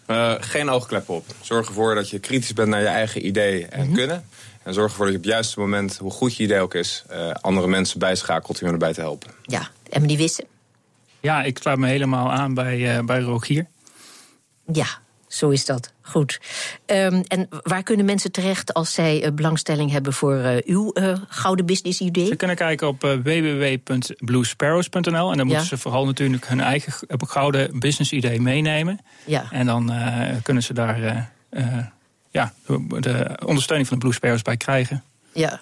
Uh, 0.07 0.35
geen 0.39 0.69
oogkleppen 0.69 1.15
op. 1.15 1.25
Zorg 1.41 1.67
ervoor 1.67 1.95
dat 1.95 2.11
je 2.11 2.19
kritisch 2.19 2.53
bent 2.53 2.69
naar 2.69 2.81
je 2.81 2.87
eigen 2.87 3.27
idee 3.27 3.67
en 3.67 3.87
mhm. 3.87 3.95
kunnen. 3.95 4.25
En 4.63 4.75
zorg 4.75 4.91
ervoor 4.91 5.05
dat 5.05 5.15
je 5.15 5.21
op 5.21 5.25
het 5.25 5.35
juiste 5.35 5.61
moment, 5.61 5.97
hoe 5.97 6.11
goed 6.11 6.37
je 6.37 6.43
idee 6.43 6.61
ook 6.61 6.75
is, 6.75 7.05
uh, 7.11 7.31
andere 7.31 7.67
mensen 7.67 7.99
bijschakelt 7.99 8.63
om 8.63 8.69
erbij 8.69 8.93
te 8.93 9.01
helpen. 9.01 9.31
Ja, 9.43 9.69
en 9.91 10.01
meneer 10.01 10.17
Wissen? 10.17 10.45
Ja, 11.21 11.43
ik 11.43 11.59
sluit 11.59 11.79
me 11.79 11.87
helemaal 11.87 12.33
aan 12.33 12.55
bij, 12.55 12.97
uh, 12.97 13.05
bij 13.05 13.21
Rogier. 13.21 13.67
Ja, 14.73 14.87
zo 15.29 15.49
is 15.49 15.65
dat. 15.65 15.93
Goed. 16.01 16.41
Um, 16.87 17.23
en 17.23 17.49
waar 17.63 17.83
kunnen 17.83 18.07
mensen 18.07 18.33
terecht 18.33 18.75
als 18.75 18.93
zij 18.93 19.25
uh, 19.25 19.31
belangstelling 19.33 19.91
hebben 19.91 20.13
voor 20.13 20.35
uh, 20.35 20.57
uw 20.65 20.91
uh, 20.95 21.17
gouden 21.29 21.67
business 21.67 22.01
idee? 22.01 22.27
Ze 22.27 22.37
kunnen 22.37 22.57
kijken 22.57 22.89
op 22.89 23.01
www.bluesparrows.nl 23.01 25.31
en 25.31 25.37
dan 25.37 25.47
moeten 25.47 25.67
ze 25.67 25.79
vooral 25.79 26.05
natuurlijk 26.05 26.49
hun 26.49 26.61
eigen 26.61 26.93
gouden 27.09 27.79
business 27.79 28.13
idee 28.13 28.41
meenemen. 28.41 29.01
Ja. 29.25 29.49
En 29.51 29.67
dan 29.67 29.93
kunnen 30.43 30.63
ze 30.63 30.73
daar 30.73 31.31
ja, 32.31 32.53
de 33.01 33.41
ondersteuning 33.45 33.89
van 33.89 33.99
de 33.99 34.05
Blue 34.05 34.15
Sparrows 34.15 34.43
bij 34.43 34.57
krijgen. 34.57 35.05
Ja. 35.33 35.61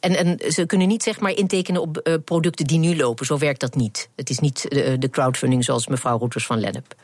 En, 0.00 0.16
en 0.16 0.52
ze 0.52 0.66
kunnen 0.66 0.88
niet 0.88 1.02
zeg 1.02 1.20
maar 1.20 1.32
intekenen 1.32 1.80
op 1.80 2.20
producten 2.24 2.66
die 2.66 2.78
nu 2.78 2.96
lopen. 2.96 3.26
Zo 3.26 3.38
werkt 3.38 3.60
dat 3.60 3.74
niet. 3.74 4.08
Het 4.16 4.30
is 4.30 4.38
niet 4.38 4.66
de 4.98 5.08
crowdfunding 5.10 5.64
zoals 5.64 5.86
mevrouw 5.86 6.18
Roeters 6.18 6.46
van 6.46 6.60
Lennep. 6.60 6.94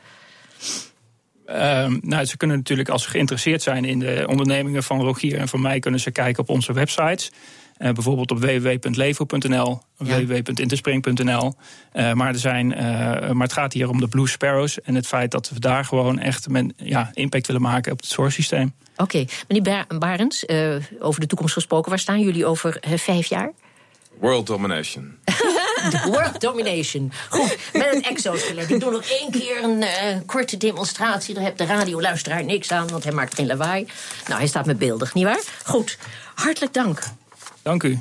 Uh, 1.50 1.86
nou, 2.00 2.24
ze 2.24 2.36
kunnen 2.36 2.56
natuurlijk, 2.56 2.88
als 2.88 3.02
ze 3.02 3.10
geïnteresseerd 3.10 3.62
zijn 3.62 3.84
in 3.84 3.98
de 3.98 4.24
ondernemingen 4.28 4.82
van 4.82 5.00
Rogier 5.00 5.38
en 5.38 5.48
van 5.48 5.60
mij, 5.60 5.78
kunnen 5.78 6.00
ze 6.00 6.10
kijken 6.10 6.42
op 6.42 6.48
onze 6.48 6.72
websites. 6.72 7.30
Uh, 7.78 7.90
bijvoorbeeld 7.92 8.30
op 8.30 8.38
www.levo.nl, 8.38 9.82
ja. 9.98 10.24
www.interspring.nl. 10.24 11.54
Uh, 11.92 12.12
maar, 12.12 12.28
er 12.28 12.38
zijn, 12.38 12.70
uh, 12.72 12.78
maar 13.30 13.46
het 13.46 13.52
gaat 13.52 13.72
hier 13.72 13.88
om 13.88 14.00
de 14.00 14.08
Blue 14.08 14.28
Sparrows 14.28 14.80
en 14.80 14.94
het 14.94 15.06
feit 15.06 15.30
dat 15.30 15.50
we 15.50 15.60
daar 15.60 15.84
gewoon 15.84 16.18
echt 16.18 16.48
men, 16.48 16.72
ja, 16.76 17.10
impact 17.14 17.46
willen 17.46 17.62
maken 17.62 17.92
op 17.92 17.98
het 18.00 18.08
zorgsysteem. 18.08 18.72
Oké, 18.96 19.02
okay. 19.02 19.28
meneer 19.48 19.86
Barens, 19.98 20.48
over 20.98 21.20
de 21.20 21.26
toekomst 21.26 21.54
gesproken, 21.54 21.90
waar 21.90 21.98
staan 21.98 22.20
jullie 22.20 22.46
over 22.46 22.82
vijf 22.96 23.26
jaar? 23.26 23.52
World 24.18 24.46
domination. 24.46 25.18
World 26.04 26.40
domination. 26.40 27.12
Goed, 27.28 27.56
met 27.72 27.90
het 27.90 28.06
exoskeleet. 28.06 28.70
Ik 28.70 28.80
doe 28.80 28.90
nog 28.90 29.04
één 29.04 29.30
keer 29.30 29.62
een 29.62 29.82
uh, 29.82 29.88
korte 30.26 30.56
demonstratie. 30.56 31.34
Daar 31.34 31.44
hebt 31.44 31.58
de 31.58 31.64
radioluisteraar 31.64 32.44
niks 32.44 32.72
aan, 32.72 32.88
want 32.88 33.04
hij 33.04 33.12
maakt 33.12 33.34
geen 33.34 33.46
lawaai. 33.46 33.86
Nou, 34.26 34.38
hij 34.38 34.48
staat 34.48 34.66
met 34.66 34.78
beeldig, 34.78 35.14
nietwaar? 35.14 35.40
Goed, 35.64 35.98
hartelijk 36.34 36.74
dank. 36.74 37.02
Dank 37.62 37.82
u. 37.82 38.00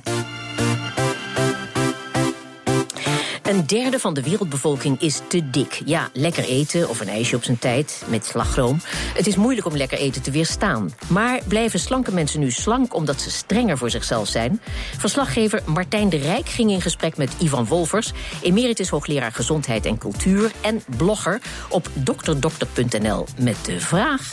Een 3.50 3.68
derde 3.68 4.00
van 4.00 4.14
de 4.14 4.24
wereldbevolking 4.24 5.02
is 5.02 5.22
te 5.28 5.50
dik. 5.50 5.82
Ja, 5.86 6.10
lekker 6.14 6.44
eten 6.44 6.90
of 6.90 7.00
een 7.00 7.08
ijsje 7.08 7.36
op 7.36 7.44
zijn 7.44 7.60
tijd 7.60 8.04
met 8.08 8.26
slagroom. 8.26 8.80
Het 9.14 9.28
is 9.28 9.36
moeilijk 9.36 9.68
om 9.68 9.78
lekker 9.78 9.98
eten 9.98 10.22
te 10.22 10.32
weerstaan. 10.32 10.92
Maar 11.08 11.40
blijven 11.48 11.80
slanke 11.80 12.12
mensen 12.12 12.40
nu 12.40 12.52
slank 12.52 12.96
omdat 12.96 13.22
ze 13.22 13.32
strenger 13.32 13.78
voor 13.78 13.90
zichzelf 13.90 14.28
zijn? 14.28 14.62
Verslaggever 14.98 15.62
Martijn 15.66 16.10
de 16.10 16.18
Rijk 16.18 16.50
ging 16.50 16.72
in 16.72 16.82
gesprek 16.82 17.18
met 17.18 17.36
Ivan 17.40 17.66
Wolvers, 17.66 18.12
emeritus 18.42 18.90
hoogleraar 18.90 19.32
gezondheid 19.32 19.86
en 19.86 19.98
cultuur 19.98 20.52
en 20.62 20.84
blogger 20.98 21.42
op 21.70 21.88
dokterdokter.nl 21.94 23.26
met 23.38 23.66
de 23.66 23.80
vraag. 23.80 24.32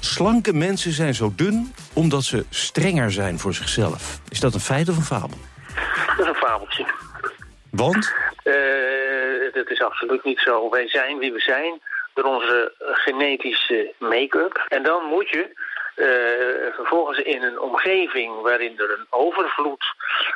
Slanke 0.00 0.52
mensen 0.52 0.92
zijn 0.92 1.14
zo 1.14 1.32
dun 1.36 1.72
omdat 1.92 2.24
ze 2.24 2.44
strenger 2.50 3.12
zijn 3.12 3.38
voor 3.38 3.54
zichzelf. 3.54 4.20
Is 4.28 4.40
dat 4.40 4.54
een 4.54 4.60
feit 4.60 4.88
of 4.88 4.96
een 4.96 5.02
fabel? 5.02 5.38
Dat 6.06 6.18
is 6.18 6.26
een 6.26 6.34
fabeltje. 6.34 6.86
Want? 7.70 8.12
Uh, 8.50 9.52
dat 9.52 9.70
is 9.70 9.82
absoluut 9.82 10.24
niet 10.24 10.40
zo. 10.40 10.70
Wij 10.70 10.88
zijn 10.88 11.18
wie 11.18 11.32
we 11.32 11.40
zijn 11.40 11.80
door 12.14 12.24
onze 12.24 12.72
genetische 12.78 13.92
make-up. 13.98 14.64
En 14.68 14.82
dan 14.82 15.04
moet 15.04 15.28
je 15.28 15.50
uh, 15.96 16.74
vervolgens 16.74 17.18
in 17.18 17.42
een 17.42 17.60
omgeving 17.60 18.40
waarin 18.40 18.78
er 18.78 18.90
een 18.90 19.06
overvloed 19.10 19.84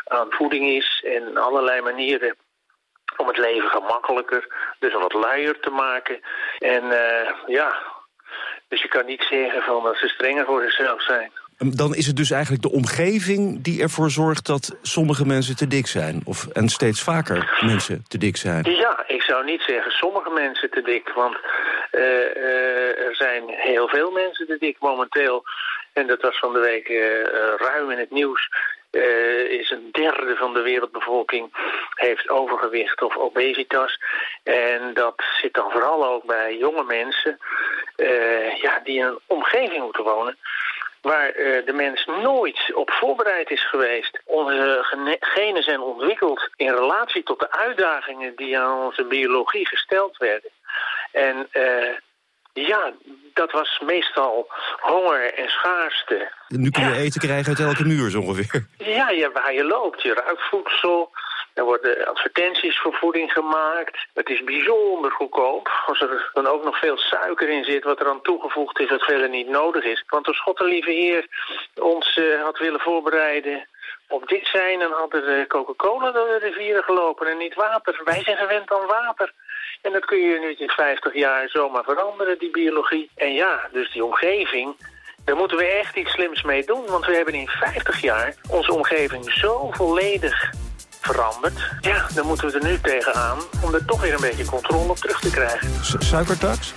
aan 0.05 0.27
voeding 0.31 0.69
is... 0.69 1.05
en 1.07 1.37
allerlei 1.37 1.81
manieren 1.81 2.37
om 3.17 3.27
het 3.27 3.37
leven 3.39 3.69
gemakkelijker, 3.69 4.47
dus 4.79 4.93
wat 4.93 5.13
luier 5.13 5.61
te 5.61 5.71
maken. 5.71 6.21
En 6.59 6.85
uh, 6.85 7.31
ja, 7.47 7.77
dus 8.69 8.83
je 8.83 8.89
kan 8.89 9.07
niet 9.07 9.23
zeggen 9.23 9.63
van 9.63 9.83
dat 9.83 9.97
ze 9.97 10.09
strenger 10.09 10.45
voor 10.45 10.63
zichzelf 10.63 11.03
zijn. 11.03 11.33
Dan 11.59 11.95
is 11.95 12.07
het 12.07 12.17
dus 12.17 12.31
eigenlijk 12.31 12.63
de 12.63 12.71
omgeving 12.71 13.63
die 13.63 13.83
ervoor 13.83 14.11
zorgt 14.11 14.47
dat 14.47 14.77
sommige 14.83 15.27
mensen 15.27 15.57
te 15.57 15.67
dik 15.67 15.87
zijn. 15.87 16.21
Of, 16.25 16.47
en 16.47 16.69
steeds 16.69 17.03
vaker 17.03 17.61
mensen 17.61 18.05
te 18.09 18.19
dik 18.19 18.37
zijn. 18.37 18.71
Ja, 18.71 19.05
ik 19.07 19.23
zou 19.23 19.45
niet 19.45 19.63
zeggen 19.63 19.93
sommige 19.93 20.31
mensen 20.31 20.71
te 20.71 20.83
dik. 20.83 21.09
Want 21.15 21.37
uh, 21.93 22.01
uh, 22.03 23.07
er 23.07 23.15
zijn 23.17 23.43
heel 23.47 23.89
veel 23.89 24.11
mensen 24.11 24.47
te 24.47 24.57
dik 24.59 24.77
momenteel. 24.81 25.45
En 25.93 26.07
dat 26.07 26.23
was 26.23 26.39
van 26.39 26.53
de 26.53 26.61
week 26.61 26.89
uh, 26.89 27.25
ruim 27.57 27.91
in 27.91 27.99
het 27.99 28.11
nieuws. 28.11 28.49
is 29.49 29.71
een 29.71 29.89
derde 29.93 30.37
van 30.37 30.55
de 30.55 30.63
wereldbevolking 30.63 31.49
heeft 31.95 32.29
overgewicht 32.29 33.03
of 33.03 33.17
obesitas. 33.17 34.01
En 34.43 34.95
dat 34.95 35.23
zit 35.41 35.55
dan 35.55 35.71
vooral 35.71 36.07
ook 36.07 36.25
bij 36.25 36.57
jonge 36.57 36.85
mensen 36.85 37.39
ja, 38.63 38.81
die 38.85 38.99
in 38.99 39.07
een 39.07 39.21
omgeving 39.27 39.83
moeten 39.83 40.05
wonen 40.05 40.37
waar 41.05 41.37
uh, 41.37 41.67
de 41.67 41.73
mens 41.73 42.05
nooit 42.07 42.75
op 42.75 42.91
voorbereid 42.91 43.51
is 43.51 43.69
geweest. 43.69 44.21
Onze 44.25 44.79
genen 45.21 45.63
zijn 45.63 45.81
ontwikkeld 45.81 46.49
in 46.57 46.75
relatie 46.75 47.23
tot 47.23 47.39
de 47.39 47.53
uitdagingen 47.53 48.37
die 48.37 48.59
aan 48.59 48.85
onze 48.85 49.05
biologie 49.05 49.67
gesteld 49.67 50.17
werden. 50.17 50.51
En 51.13 51.49
uh, 51.53 51.95
ja, 52.53 52.93
dat 53.35 53.53
was 53.53 53.81
meestal 53.87 54.47
honger 54.81 55.35
en 55.35 55.49
schaarste. 55.49 56.33
nu 56.49 56.71
kun 56.71 56.85
je 56.85 56.97
eten 56.97 57.21
krijgen 57.21 57.49
uit 57.49 57.61
elke 57.69 57.85
muur 57.85 58.11
zo 58.11 58.21
ongeveer. 58.21 58.67
Ja, 58.79 59.11
ja, 59.11 59.31
waar 59.33 59.55
je 59.55 59.65
loopt. 59.65 60.03
Je 60.03 60.15
ruikt 60.15 60.43
voedsel. 60.43 61.11
Er 61.55 61.65
worden 61.65 62.07
advertenties 62.07 62.81
voor 62.81 62.95
voeding 62.95 63.33
gemaakt. 63.33 64.07
Het 64.15 64.29
is 64.29 64.45
bijzonder 64.45 65.11
goedkoop. 65.11 65.83
Als 65.87 66.01
er 66.01 66.31
dan 66.33 66.47
ook 66.47 66.65
nog 66.65 66.79
veel 66.79 66.99
suiker 66.99 67.49
in 67.49 67.65
zit, 67.65 67.85
wat 67.85 68.01
er 68.01 68.09
aan 68.09 68.23
toegevoegd 68.23 68.81
is, 68.81 68.91
wat 68.91 69.03
verder 69.03 69.29
niet 69.29 69.49
nodig 69.49 69.85
is. 69.85 70.05
Want 70.07 70.27
als 70.27 70.41
God 70.41 70.59
de 70.59 70.65
lieve 70.65 70.91
Heer 70.91 71.27
ons 71.75 72.17
uh, 72.17 72.43
had 72.43 72.59
willen 72.59 72.81
voorbereiden 72.81 73.69
op 74.09 74.29
dit 74.29 74.47
zijn, 74.47 74.79
dan 74.79 74.93
had 74.93 75.13
er 75.13 75.47
Coca-Cola 75.47 76.11
door 76.11 76.27
de 76.27 76.39
rivieren 76.39 76.83
gelopen 76.83 77.27
en 77.27 77.39
niet 77.39 77.55
water. 77.55 78.01
Wij 78.05 78.23
zijn 78.23 78.37
gewend 78.37 78.73
aan 78.73 78.87
water. 78.87 79.33
En 79.83 79.93
dat 79.93 80.05
kun 80.05 80.19
je 80.19 80.39
nu 80.39 80.55
in 80.59 80.71
50 80.71 81.15
jaar 81.15 81.49
zomaar 81.49 81.85
veranderen, 81.85 82.39
die 82.39 82.51
biologie. 82.51 83.11
En 83.17 83.33
ja, 83.33 83.69
dus 83.73 83.93
die 83.93 84.05
omgeving, 84.05 84.77
daar 85.25 85.37
moeten 85.37 85.57
we 85.57 85.65
echt 85.65 85.97
iets 85.97 86.11
slims 86.11 86.43
mee 86.43 86.65
doen. 86.65 86.87
Want 86.87 87.07
we 87.07 87.15
hebben 87.15 87.35
in 87.35 87.49
50 87.49 88.01
jaar 88.01 88.35
onze 88.51 88.73
omgeving 88.73 89.33
zo 89.33 89.71
volledig 89.71 90.53
veranderd. 91.05 91.55
Ja, 91.81 92.07
dan 92.15 92.27
moeten 92.27 92.47
we 92.47 92.59
er 92.59 92.65
nu 92.65 92.79
tegenaan 92.81 93.39
om 93.61 93.75
er 93.75 93.85
toch 93.85 94.01
weer 94.01 94.15
een 94.15 94.21
beetje 94.21 94.45
controle 94.45 94.91
op 94.91 94.97
terug 94.97 95.21
te 95.21 95.31
krijgen. 95.31 95.69
suikertax? 95.99 96.75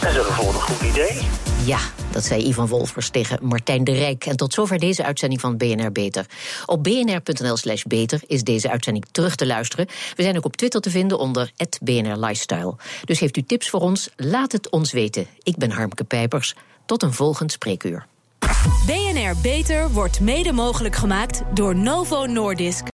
Dat 0.00 0.10
is 0.10 0.16
een 0.16 0.24
volgende 0.24 0.60
goed 0.60 0.80
idee. 0.80 1.28
Ja, 1.64 1.78
dat 2.10 2.24
zei 2.24 2.46
Ivan 2.46 2.66
Wolfers 2.66 3.08
tegen 3.08 3.38
Martijn 3.42 3.84
de 3.84 3.92
Rijk. 3.92 4.26
En 4.26 4.36
tot 4.36 4.54
zover 4.54 4.78
deze 4.78 5.04
uitzending 5.04 5.40
van 5.40 5.56
BNR 5.56 5.92
Beter. 5.92 6.26
Op 6.66 6.82
bnr.nl 6.82 7.56
slash 7.56 7.82
beter 7.82 8.20
is 8.26 8.42
deze 8.42 8.70
uitzending 8.70 9.04
terug 9.10 9.34
te 9.34 9.46
luisteren. 9.46 9.86
We 10.16 10.22
zijn 10.22 10.36
ook 10.36 10.44
op 10.44 10.56
Twitter 10.56 10.80
te 10.80 10.90
vinden 10.90 11.18
onder 11.18 11.52
BNR 11.82 12.16
Lifestyle. 12.16 12.74
Dus 13.04 13.20
heeft 13.20 13.36
u 13.36 13.42
tips 13.42 13.70
voor 13.70 13.80
ons? 13.80 14.08
Laat 14.16 14.52
het 14.52 14.70
ons 14.70 14.92
weten. 14.92 15.26
Ik 15.42 15.56
ben 15.56 15.70
Harmke 15.70 16.04
Pijpers. 16.04 16.54
Tot 16.86 17.02
een 17.02 17.12
volgend 17.12 17.52
spreekuur. 17.52 18.06
BNR 18.86 19.34
Beter 19.42 19.90
wordt 19.90 20.20
mede 20.20 20.52
mogelijk 20.52 20.96
gemaakt 20.96 21.42
door 21.54 21.76
Novo 21.76 22.26
Nordisk. 22.26 22.84